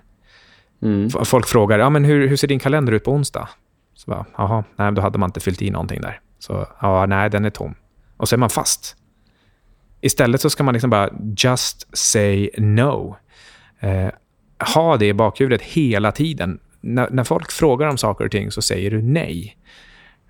Mm. 0.83 1.11
Folk 1.11 1.47
frågar, 1.47 1.79
ja 1.79 1.91
men 1.91 2.05
hur, 2.05 2.29
hur 2.29 2.37
ser 2.37 2.49
din 2.49 2.59
kalender 2.59 2.93
ut 2.93 3.05
på 3.05 3.13
onsdag? 3.13 3.49
Så 3.95 4.11
bara, 4.11 4.27
jaha, 4.37 4.65
nej, 4.77 4.93
då 4.93 5.03
hade 5.03 5.19
man 5.19 5.29
inte 5.29 5.41
fyllt 5.41 5.63
i 5.63 5.71
någonting 5.71 6.01
där. 6.01 6.21
Så, 6.41 6.67
ja, 6.81 7.07
nej, 7.07 7.31
den 7.31 7.45
är 7.45 7.51
tom. 7.51 7.75
Och 8.17 8.29
så 8.29 8.37
är 8.37 8.39
man 8.39 8.51
fast. 8.51 8.97
Istället 10.01 10.41
så 10.41 10.51
ska 10.51 10.63
man 10.63 10.75
liksom 10.75 10.91
bara 10.91 11.11
just 11.37 11.97
say 11.97 12.51
no. 12.59 13.17
Eh, 13.81 14.09
ha 14.75 14.97
det 14.97 15.07
i 15.07 15.15
bakhuvudet 15.15 15.63
hela 15.63 16.13
tiden. 16.13 16.59
När, 16.81 17.11
när, 17.11 17.25
folk 17.25 17.53
frågar 17.53 17.89
om 17.89 17.99
saker 17.99 18.25
och 18.25 18.31
ting 18.31 18.51
så 18.51 18.63
säger 18.63 18.91
du 18.91 19.03
nej. 19.03 19.57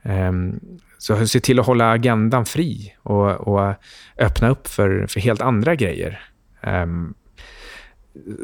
Eh, 0.02 0.32
så 0.98 1.26
se 1.26 1.40
till 1.40 1.60
att 1.60 1.66
hålla 1.66 1.90
agendan 1.90 2.44
fri 2.44 2.94
och, 3.02 3.30
och 3.30 3.74
öppna 4.18 4.48
upp 4.48 4.68
för, 4.68 5.06
för 5.06 5.20
helt 5.20 5.40
andra 5.40 5.74
grejer. 5.74 6.22
Eh, 6.60 6.86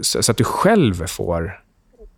så, 0.00 0.22
så, 0.22 0.32
att 0.32 0.38
du 0.38 0.44
själv 0.44 1.06
får 1.06 1.60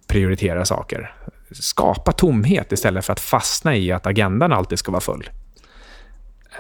prioritera 0.08 0.64
saker. 0.64 1.14
Skapa 1.50 2.12
tomhet 2.12 2.72
istället 2.72 3.04
för 3.04 3.12
att 3.12 3.20
fastna 3.20 3.76
i 3.76 3.92
att 3.92 4.06
agendan 4.06 4.52
alltid 4.52 4.78
ska 4.78 4.92
vara 4.92 5.00
full. 5.00 5.30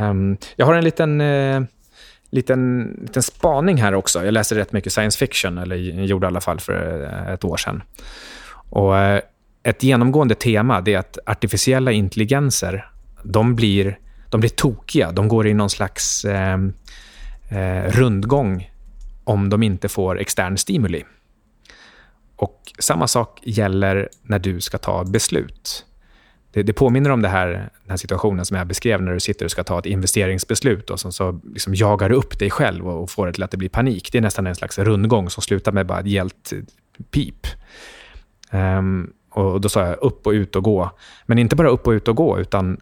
Um, 0.00 0.36
jag 0.56 0.66
har 0.66 0.74
en 0.74 0.84
liten, 0.84 1.20
uh, 1.20 1.62
liten, 2.30 2.92
liten 3.02 3.22
spaning 3.22 3.76
här 3.76 3.94
också. 3.94 4.24
Jag 4.24 4.32
läser 4.32 4.56
rätt 4.56 4.72
mycket 4.72 4.92
science 4.92 5.18
fiction, 5.18 5.58
eller 5.58 5.76
gjorde 5.76 6.26
i 6.26 6.28
alla 6.28 6.40
fall 6.40 6.60
för 6.60 7.04
eh, 7.04 7.32
ett 7.32 7.44
år 7.44 7.56
sedan. 7.56 7.82
Och, 8.70 8.92
uh, 8.92 9.18
ett 9.62 9.82
genomgående 9.82 10.34
tema 10.34 10.82
är 10.86 10.98
att 10.98 11.18
artificiella 11.26 11.92
intelligenser 11.92 12.90
de 13.22 13.54
blir, 13.54 13.98
de 14.30 14.40
blir 14.40 14.50
tokiga. 14.50 15.12
De 15.12 15.28
går 15.28 15.46
i 15.46 15.54
någon 15.54 15.70
slags 15.70 16.24
ehm, 16.24 16.72
rundgång 17.86 18.70
om 19.24 19.50
de 19.50 19.62
inte 19.62 19.88
får 19.88 20.20
extern 20.20 20.56
stimuli. 20.56 21.04
Och 22.36 22.72
samma 22.78 23.08
sak 23.08 23.40
gäller 23.42 24.08
när 24.22 24.38
du 24.38 24.60
ska 24.60 24.78
ta 24.78 25.04
beslut. 25.04 25.86
Det, 26.58 26.62
det 26.62 26.72
påminner 26.72 27.10
om 27.10 27.22
det 27.22 27.28
här, 27.28 27.48
den 27.48 27.90
här 27.90 27.96
situationen 27.96 28.44
som 28.44 28.56
jag 28.56 28.66
beskrev 28.66 29.02
när 29.02 29.12
du 29.12 29.20
sitter 29.20 29.44
och 29.44 29.50
ska 29.50 29.64
ta 29.64 29.78
ett 29.78 29.86
investeringsbeslut 29.86 30.90
och 30.90 31.00
så, 31.00 31.12
så 31.12 31.40
liksom 31.52 31.74
jagar 31.74 32.08
du 32.08 32.14
upp 32.14 32.38
dig 32.38 32.50
själv 32.50 32.88
och 32.88 33.10
får 33.10 33.26
det 33.26 33.32
till 33.32 33.42
att 33.42 33.50
det 33.50 33.56
blir 33.56 33.68
panik. 33.68 34.12
Det 34.12 34.18
är 34.18 34.22
nästan 34.22 34.46
en 34.46 34.54
slags 34.54 34.78
rundgång 34.78 35.30
som 35.30 35.42
slutar 35.42 35.72
med 35.72 35.86
bara 35.86 36.00
ett 36.00 36.06
gällt 36.06 36.52
eh, 36.52 36.58
pip. 37.10 37.46
Um, 38.52 39.12
och 39.30 39.60
Då 39.60 39.68
sa 39.68 39.86
jag 39.86 39.98
upp 40.02 40.26
och 40.26 40.30
ut 40.30 40.56
och 40.56 40.62
gå. 40.62 40.90
Men 41.26 41.38
inte 41.38 41.56
bara 41.56 41.68
upp 41.68 41.86
och 41.86 41.90
ut 41.90 42.08
och 42.08 42.16
gå, 42.16 42.38
utan 42.38 42.80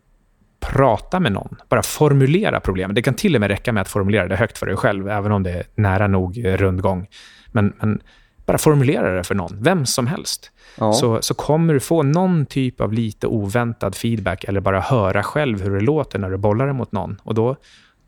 prata 0.61 1.21
med 1.21 1.33
någon. 1.33 1.57
Bara 1.69 1.83
formulera 1.83 2.61
problemet. 2.61 2.95
Det 2.95 3.03
kan 3.03 3.15
till 3.15 3.35
och 3.35 3.41
med 3.41 3.51
räcka 3.51 3.73
med 3.73 3.81
att 3.81 3.89
formulera 3.89 4.29
det 4.29 4.37
högt 4.37 4.59
för 4.59 4.67
dig 4.67 4.77
själv, 4.77 5.09
även 5.09 5.33
om 5.33 5.43
det 5.43 5.51
är 5.51 5.65
nära 5.75 6.07
nog 6.07 6.45
rundgång. 6.45 7.07
Men, 7.53 7.73
men 7.81 8.01
bara 8.47 8.59
formulera 8.59 9.17
det 9.17 9.25
för 9.25 9.35
någon, 9.35 9.63
vem 9.63 9.87
som 9.87 10.07
helst. 10.07 10.51
Ja. 10.79 10.93
Så, 10.93 11.23
så 11.23 11.35
kommer 11.35 11.75
du 11.75 11.81
få 11.81 12.03
någon 12.03 12.47
typ 12.47 12.81
av 12.81 12.93
lite 12.93 13.27
oväntad 13.27 13.95
feedback 13.95 14.45
eller 14.45 14.61
bara 14.61 14.81
höra 14.81 15.23
själv 15.23 15.63
hur 15.63 15.71
det 15.71 15.81
låter 15.81 16.19
när 16.19 16.31
du 16.31 16.37
bollar 16.37 16.67
det 16.67 16.73
mot 16.73 16.93
någon. 16.93 17.21
Och 17.23 17.35
då, 17.35 17.57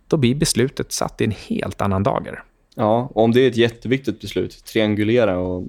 då 0.09 0.17
blir 0.17 0.35
beslutet 0.35 0.93
satt 0.93 1.21
i 1.21 1.25
en 1.25 1.35
helt 1.49 1.81
annan 1.81 2.03
dager. 2.03 2.43
Ja, 2.75 3.11
och 3.15 3.25
om 3.25 3.33
det 3.33 3.41
är 3.41 3.49
ett 3.49 3.57
jätteviktigt 3.57 4.21
beslut, 4.21 4.65
triangulera 4.65 5.39
och 5.39 5.65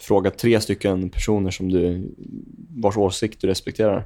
fråga 0.00 0.30
tre 0.30 0.60
stycken 0.60 1.10
personer 1.10 1.50
som 1.50 1.68
du, 1.68 2.14
vars 2.68 2.96
åsikt 2.96 3.40
du 3.40 3.46
respekterar. 3.46 4.04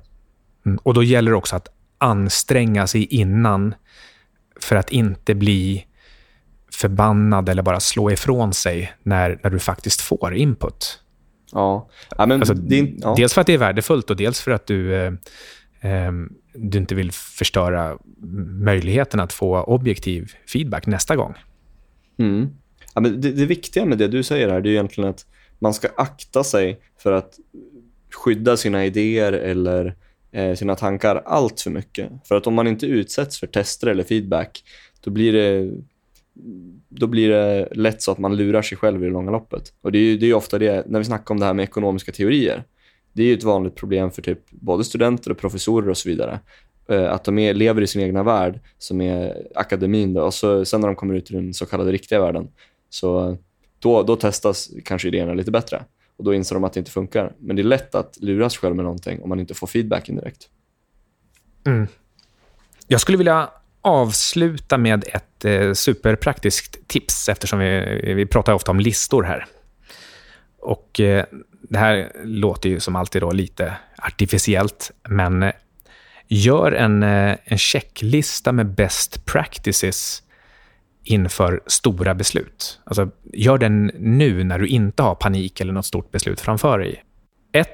Mm, 0.66 0.78
och 0.82 0.94
då 0.94 1.02
gäller 1.02 1.30
det 1.30 1.36
också 1.36 1.56
att 1.56 1.68
anstränga 1.98 2.86
sig 2.86 3.04
innan 3.04 3.74
för 4.60 4.76
att 4.76 4.92
inte 4.92 5.34
bli 5.34 5.84
förbannad 6.78 7.48
eller 7.48 7.62
bara 7.62 7.80
slå 7.80 8.10
ifrån 8.10 8.52
sig 8.52 8.92
när, 9.02 9.40
när 9.42 9.50
du 9.50 9.58
faktiskt 9.58 10.00
får 10.00 10.34
input. 10.34 11.00
Ja. 11.52 11.88
ja, 12.18 12.26
men 12.26 12.40
alltså, 12.40 12.54
det, 12.54 12.94
ja. 12.98 13.14
Dels 13.16 13.34
för 13.34 13.40
att 13.40 13.46
det 13.46 13.54
är 13.54 13.58
värdefullt 13.58 14.10
och 14.10 14.16
dels 14.16 14.40
för 14.40 14.50
att 14.50 14.66
du, 14.66 14.94
eh, 14.94 15.12
eh, 15.80 16.12
du 16.54 16.78
inte 16.78 16.94
vill 16.94 17.12
förstöra 17.12 17.98
möjligheten 18.62 19.20
att 19.20 19.32
få 19.32 19.62
objektiv 19.62 20.32
feedback 20.52 20.86
nästa 20.86 21.16
gång. 21.16 21.34
Mm. 22.18 22.48
Ja, 22.94 23.00
men 23.00 23.20
det, 23.20 23.32
det 23.32 23.46
viktiga 23.46 23.84
med 23.84 23.98
det 23.98 24.08
du 24.08 24.22
säger 24.22 24.48
här 24.48 24.60
det 24.60 24.68
är 24.68 24.70
egentligen 24.70 25.10
att 25.10 25.26
man 25.58 25.74
ska 25.74 25.88
akta 25.96 26.44
sig 26.44 26.80
för 26.98 27.12
att 27.12 27.34
skydda 28.14 28.56
sina 28.56 28.84
idéer 28.84 29.32
eller 29.32 29.96
eh, 30.32 30.54
sina 30.54 30.74
tankar 30.74 31.22
allt 31.26 31.60
för 31.60 31.70
mycket. 31.70 32.10
För 32.24 32.34
att 32.34 32.46
om 32.46 32.54
man 32.54 32.66
inte 32.66 32.86
utsätts 32.86 33.40
för 33.40 33.46
tester 33.46 33.86
eller 33.86 34.04
feedback, 34.04 34.62
då 35.00 35.10
blir 35.10 35.32
det 35.32 35.70
då 36.88 37.06
blir 37.06 37.28
det 37.28 37.68
lätt 37.72 38.02
så 38.02 38.12
att 38.12 38.18
man 38.18 38.36
lurar 38.36 38.62
sig 38.62 38.78
själv 38.78 39.02
i 39.02 39.06
det 39.06 39.12
långa 39.12 39.30
loppet. 39.30 39.72
Och 39.80 39.92
det 39.92 39.98
är 39.98 40.02
ju 40.02 40.18
det 40.18 40.26
är 40.26 40.34
ofta 40.34 40.58
det, 40.58 40.86
när 40.86 40.98
vi 40.98 41.04
snackar 41.04 41.34
om 41.34 41.40
det 41.40 41.46
här 41.46 41.54
med 41.54 41.62
ekonomiska 41.62 42.12
teorier, 42.12 42.64
det 43.12 43.22
är 43.22 43.26
ju 43.26 43.34
ett 43.34 43.42
vanligt 43.42 43.74
problem 43.74 44.10
för 44.10 44.22
typ 44.22 44.50
både 44.50 44.84
studenter 44.84 45.30
och 45.30 45.38
professorer 45.38 45.88
och 45.88 45.96
så 45.96 46.08
vidare. 46.08 46.40
Eh, 46.88 47.12
att 47.12 47.24
de 47.24 47.38
är, 47.38 47.54
lever 47.54 47.82
i 47.82 47.86
sin 47.86 48.02
egna 48.02 48.22
värld, 48.22 48.60
som 48.78 49.00
är 49.00 49.46
akademin. 49.54 50.14
Då, 50.14 50.22
och 50.22 50.34
så, 50.34 50.64
sen 50.64 50.80
när 50.80 50.88
de 50.88 50.96
kommer 50.96 51.14
ut 51.14 51.30
i 51.30 51.34
den 51.34 51.54
så 51.54 51.66
kallade 51.66 51.92
riktiga 51.92 52.20
världen, 52.20 52.48
så 52.90 53.36
då, 53.78 54.02
då 54.02 54.16
testas 54.16 54.70
kanske 54.84 55.08
idéerna 55.08 55.34
lite 55.34 55.50
bättre. 55.50 55.84
Och 56.16 56.24
då 56.24 56.34
inser 56.34 56.54
de 56.54 56.64
att 56.64 56.72
det 56.72 56.78
inte 56.78 56.90
funkar. 56.90 57.32
Men 57.38 57.56
det 57.56 57.62
är 57.62 57.64
lätt 57.64 57.94
att 57.94 58.18
luras 58.20 58.56
själv 58.56 58.76
med 58.76 58.84
någonting 58.84 59.22
om 59.22 59.28
man 59.28 59.40
inte 59.40 59.54
får 59.54 59.66
feedback 59.66 60.08
indirekt. 60.08 60.48
Mm. 61.66 61.86
Jag 62.86 63.00
skulle 63.00 63.18
vilja 63.18 63.50
avsluta 63.88 64.78
med 64.78 65.04
ett 65.12 65.44
eh, 65.44 65.72
superpraktiskt 65.72 66.88
tips 66.88 67.28
eftersom 67.28 67.58
vi, 67.58 68.00
vi 68.14 68.26
pratar 68.26 68.52
ofta 68.52 68.70
om 68.70 68.80
listor 68.80 69.22
här. 69.22 69.46
Och 70.60 71.00
eh, 71.00 71.24
Det 71.62 71.78
här 71.78 72.12
låter 72.24 72.68
ju 72.68 72.80
som 72.80 72.96
alltid 72.96 73.22
då 73.22 73.30
lite 73.30 73.76
artificiellt, 73.98 74.90
men 75.08 75.42
eh, 75.42 75.52
gör 76.28 76.72
en, 76.72 77.02
eh, 77.02 77.36
en 77.44 77.58
checklista 77.58 78.52
med 78.52 78.74
best 78.74 79.24
practices 79.24 80.22
inför 81.04 81.60
stora 81.66 82.14
beslut. 82.14 82.80
Alltså, 82.84 83.10
gör 83.32 83.58
den 83.58 83.90
nu 83.98 84.44
när 84.44 84.58
du 84.58 84.66
inte 84.66 85.02
har 85.02 85.14
panik 85.14 85.60
eller 85.60 85.72
något 85.72 85.86
stort 85.86 86.10
beslut 86.10 86.40
framför 86.40 86.78
dig. 86.78 87.04
1. 87.52 87.68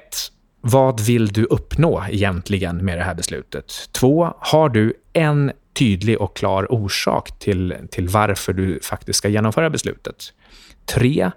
Vad 0.61 0.99
vill 0.99 1.27
du 1.27 1.43
uppnå 1.43 2.03
egentligen 2.09 2.85
med 2.85 2.97
det 2.97 3.03
här 3.03 3.15
beslutet? 3.15 3.73
2. 3.91 4.33
Har 4.39 4.69
du 4.69 4.93
en 5.13 5.51
tydlig 5.75 6.21
och 6.21 6.35
klar 6.35 6.71
orsak 6.73 7.39
till, 7.39 7.75
till 7.91 8.07
varför 8.07 8.53
du 8.53 8.79
faktiskt 8.83 9.17
ska 9.17 9.29
genomföra 9.29 9.69
beslutet. 9.69 10.33
Tre, 10.85 11.31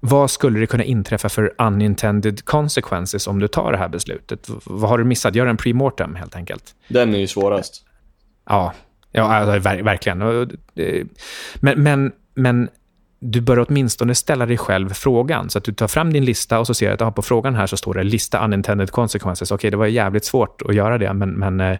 vad 0.00 0.30
skulle 0.30 0.60
det 0.60 0.66
kunna 0.66 0.84
inträffa 0.84 1.28
för 1.28 1.54
unintended 1.58 2.44
consequences 2.44 3.26
om 3.26 3.38
du 3.38 3.48
tar 3.48 3.72
det 3.72 3.78
här 3.78 3.88
beslutet? 3.88 4.50
Vad 4.64 4.90
har 4.90 4.98
du 4.98 5.04
missat? 5.04 5.34
Gör 5.34 5.46
en 5.46 5.56
premortem 5.56 6.14
helt 6.14 6.36
enkelt. 6.36 6.74
Den 6.88 7.14
är 7.14 7.18
ju 7.18 7.26
svårast. 7.26 7.84
Ja, 8.46 8.72
ja 9.12 9.22
alltså, 9.22 9.68
verkligen. 9.82 10.18
Men, 11.60 11.82
men, 11.82 12.12
men 12.34 12.68
du 13.18 13.40
bör 13.40 13.66
åtminstone 13.68 14.14
ställa 14.14 14.46
dig 14.46 14.58
själv 14.58 14.88
frågan. 14.88 15.50
Så 15.50 15.58
att 15.58 15.64
du 15.64 15.72
tar 15.72 15.88
fram 15.88 16.12
din 16.12 16.24
lista 16.24 16.58
och 16.58 16.66
så 16.66 16.74
ser 16.74 17.02
att 17.02 17.14
på 17.14 17.22
frågan 17.22 17.54
här 17.54 17.66
så 17.66 17.76
står 17.76 17.94
det 17.94 18.02
lista 18.02 18.44
unintended 18.44 18.90
consequences. 18.90 19.50
Okej, 19.50 19.70
det 19.70 19.76
var 19.76 19.86
jävligt 19.86 20.24
svårt 20.24 20.62
att 20.62 20.74
göra 20.74 20.98
det, 20.98 21.12
men, 21.12 21.30
men 21.30 21.60
eh, 21.60 21.78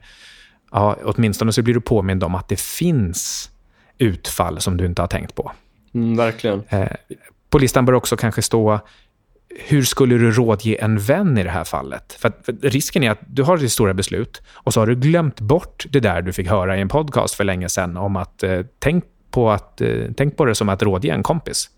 ja, 0.75 0.97
åtminstone 1.05 1.53
så 1.53 1.63
blir 1.63 1.75
du 1.75 1.81
påmind 1.81 2.25
om 2.25 2.35
att 2.35 2.49
det 2.49 2.61
finns 2.61 3.51
utfall 3.99 4.61
som 4.61 4.77
du 4.77 4.87
inte 4.87 5.03
har 5.03 5.07
tänkt 5.07 5.35
på. 5.35 5.53
Mm, 5.95 6.17
verkligen. 6.17 6.63
Eh, 6.69 6.89
på 7.51 7.59
listan 7.59 7.85
bör 7.85 7.93
också 7.93 8.17
kanske 8.17 8.43
stå 8.43 8.81
hur 9.57 9.83
skulle 9.83 10.15
du 10.15 10.33
rådge 10.33 10.77
en 10.81 10.99
vän 10.99 11.39
i 11.39 11.43
det 11.43 11.51
här 11.51 11.65
fallet? 11.65 12.13
För, 12.13 12.33
för 12.43 12.53
risken 12.53 13.03
är 13.03 13.11
att 13.11 13.19
du 13.27 13.43
har 13.43 13.57
ditt 13.57 13.73
stora 13.73 13.95
beslut 13.95 14.43
och 14.53 14.75
så 14.75 14.81
har 14.81 14.87
du 14.87 14.95
glömt 14.95 15.41
bort 15.41 15.87
det 15.91 16.01
där 16.01 16.23
du 16.23 16.33
fick 16.33 16.49
höra 16.49 16.77
i 16.77 16.81
en 16.81 16.89
podcast 16.89 17.35
för 17.35 17.45
länge 17.45 17.69
sedan 17.69 17.97
om 17.97 18.17
att 18.17 18.43
eh, 18.43 18.61
tänk, 18.79 19.05
på 19.31 19.51
att, 19.51 19.81
eh, 19.81 20.05
tänk 20.17 20.37
på 20.37 20.45
det 20.45 20.55
som 20.55 20.69
att 20.69 20.83
rådge 20.83 21.11
en 21.11 21.23
kompis. 21.23 21.71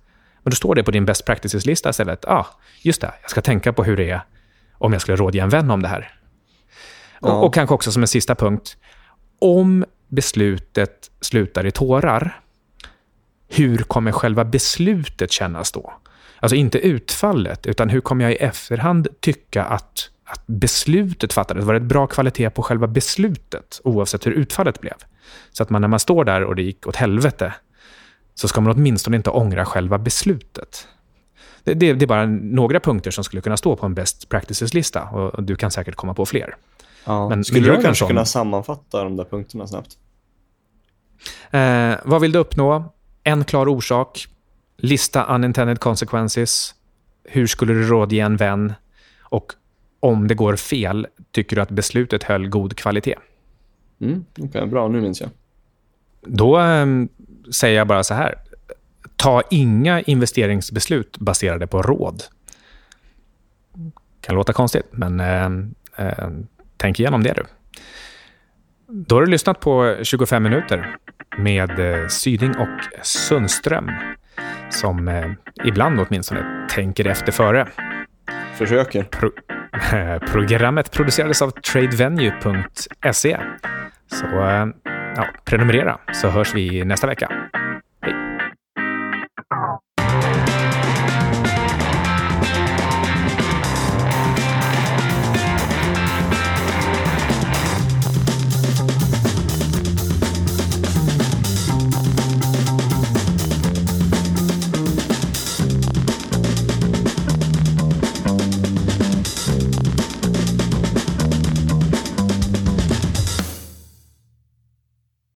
Men 0.43 0.51
då 0.51 0.55
står 0.55 0.75
det 0.75 0.83
på 0.83 0.91
din 0.91 1.05
best 1.05 1.25
practices-lista 1.25 1.91
istället. 1.91 2.25
Ja, 2.27 2.33
ah, 2.33 2.47
just 2.83 3.01
det, 3.01 3.13
jag 3.23 3.31
ska 3.31 3.41
tänka 3.41 3.73
på 3.73 3.85
hur 3.85 3.97
det 3.97 4.11
är 4.11 4.21
om 4.73 4.93
jag 4.93 5.03
skulle 5.03 5.17
rådge 5.17 5.41
en 5.41 5.49
vän 5.49 5.71
om 5.71 5.83
det 5.83 5.89
här. 5.89 6.13
Ja. 7.21 7.33
Och, 7.33 7.47
och, 7.47 7.55
kanske 7.55 7.75
också 7.75 7.93
som 7.93 8.03
en 8.03 8.09
sista 8.09 8.35
punkt, 8.35 8.77
om 9.39 9.85
beslutet 10.09 11.11
slutar 11.21 11.67
i 11.67 11.71
tårar, 11.71 12.41
hur 13.49 13.79
kommer 13.79 14.13
själva 14.13 14.45
beslutet 14.45 15.33
kännas 15.33 15.73
då? 15.73 15.93
Alltså 16.41 16.57
inte 16.57 16.79
utfallet, 16.79 17.67
utan 17.67 17.89
hur 17.89 18.01
kommer 18.01 18.25
jag 18.25 18.33
i 18.33 18.37
efterhand 18.37 19.09
tycka 19.21 19.65
att, 19.65 20.11
att 20.25 20.43
beslutet 20.47 21.33
fattades? 21.33 21.65
Var 21.65 21.75
det 21.75 21.81
ett 21.81 21.83
bra 21.83 22.07
kvalitet 22.07 22.51
på 22.51 22.63
själva 22.63 22.87
beslutet, 22.87 23.81
oavsett 23.85 24.27
hur 24.27 24.33
utfallet 24.33 24.81
blev? 24.81 24.95
Så 25.53 25.63
att 25.63 25.71
man 25.71 25.81
när 25.81 25.89
man 25.89 26.01
står 26.01 26.25
där 26.25 26.45
och 26.45 26.57
det 26.57 26.63
gick 26.63 26.87
åt 26.87 26.97
helvete, 26.97 27.55
så 28.35 28.49
ska 28.49 28.61
man 28.61 28.73
åtminstone 28.77 29.17
inte 29.17 29.31
ångra 29.31 29.65
själva 29.65 29.99
beslutet. 29.99 30.89
Det, 31.65 31.75
det, 31.75 31.93
det 31.93 32.05
är 32.05 32.07
bara 32.07 32.27
några 32.27 32.81
punkter 32.81 33.11
som 33.11 33.25
skulle 33.25 33.43
kunna 33.43 33.57
stå 33.57 33.77
på 33.77 33.87
en 33.87 33.95
best 33.95 34.29
practices-lista 34.29 35.03
och 35.03 35.43
du 35.43 35.57
kan 35.57 35.71
säkert 35.71 35.95
komma 35.95 36.15
på 36.15 36.27
fler. 36.27 36.57
Ja. 37.07 37.29
Men 37.29 37.45
Skulle 37.45 37.77
du 37.77 37.83
kanske 37.83 38.07
kunna 38.07 38.25
sammanfatta 38.25 39.05
de 39.05 39.17
där 39.17 39.25
punkterna 39.25 39.67
snabbt? 39.67 39.99
Eh, 41.51 41.95
vad 42.05 42.21
vill 42.21 42.33
du 42.33 42.39
uppnå? 42.39 42.93
En 43.23 43.45
klar 43.45 43.69
orsak. 43.69 44.27
Lista 44.77 45.35
unintended 45.35 45.81
consequences. 45.81 46.75
Hur 47.25 47.47
skulle 47.47 47.73
du 47.73 47.89
rådge 47.89 48.21
en 48.21 48.37
vän? 48.37 48.73
Och 49.21 49.53
om 50.01 50.29
det 50.29 50.35
går 50.35 50.57
fel, 50.57 51.07
tycker 51.31 51.57
du 51.57 51.63
att 51.63 51.71
beslutet 51.71 52.23
höll 52.23 52.49
god 52.49 52.77
kvalitet? 52.77 53.17
Mm, 54.01 54.25
Okej, 54.33 54.45
okay, 54.45 54.67
bra. 54.67 54.89
Nu 54.89 55.01
minns 55.01 55.21
jag. 55.21 55.31
Då 56.23 56.61
eh, 56.61 56.87
säger 57.53 57.77
jag 57.77 57.87
bara 57.87 58.05
så 58.05 58.15
här. 58.15 58.35
Ta 59.17 59.43
inga 59.51 60.01
investeringsbeslut 60.01 61.19
baserade 61.19 61.67
på 61.67 61.83
råd. 61.83 62.23
kan 64.21 64.35
låta 64.35 64.53
konstigt, 64.53 64.87
men 64.91 65.21
eh, 65.21 66.07
eh 66.07 66.29
Tänk 66.77 67.01
igenom 67.01 67.23
det 67.23 67.33
du. 67.33 67.43
Då 68.89 69.17
har 69.17 69.23
du 69.23 69.31
lyssnat 69.31 69.61
på 69.61 69.97
25 70.03 70.43
minuter 70.43 70.97
med 71.39 71.71
eh, 71.79 72.09
Syding 72.09 72.57
och 72.57 72.81
Sundström. 73.03 73.91
som 74.71 75.09
eh, 75.09 75.31
ibland 75.65 76.01
åtminstone 76.01 76.67
tänker 76.71 77.07
efter 77.07 77.33
före. 77.33 77.69
Försöker. 78.55 79.03
Pro 79.03 79.31
programmet 80.33 80.91
producerades 80.93 81.43
av 81.43 81.51
tradevenue.se. 81.51 83.39
Så 84.07 84.27
ja, 85.17 85.27
prenumerera 85.45 85.99
så 86.13 86.29
hörs 86.29 86.55
vi 86.55 86.85
nästa 86.85 87.07
vecka. 87.07 87.33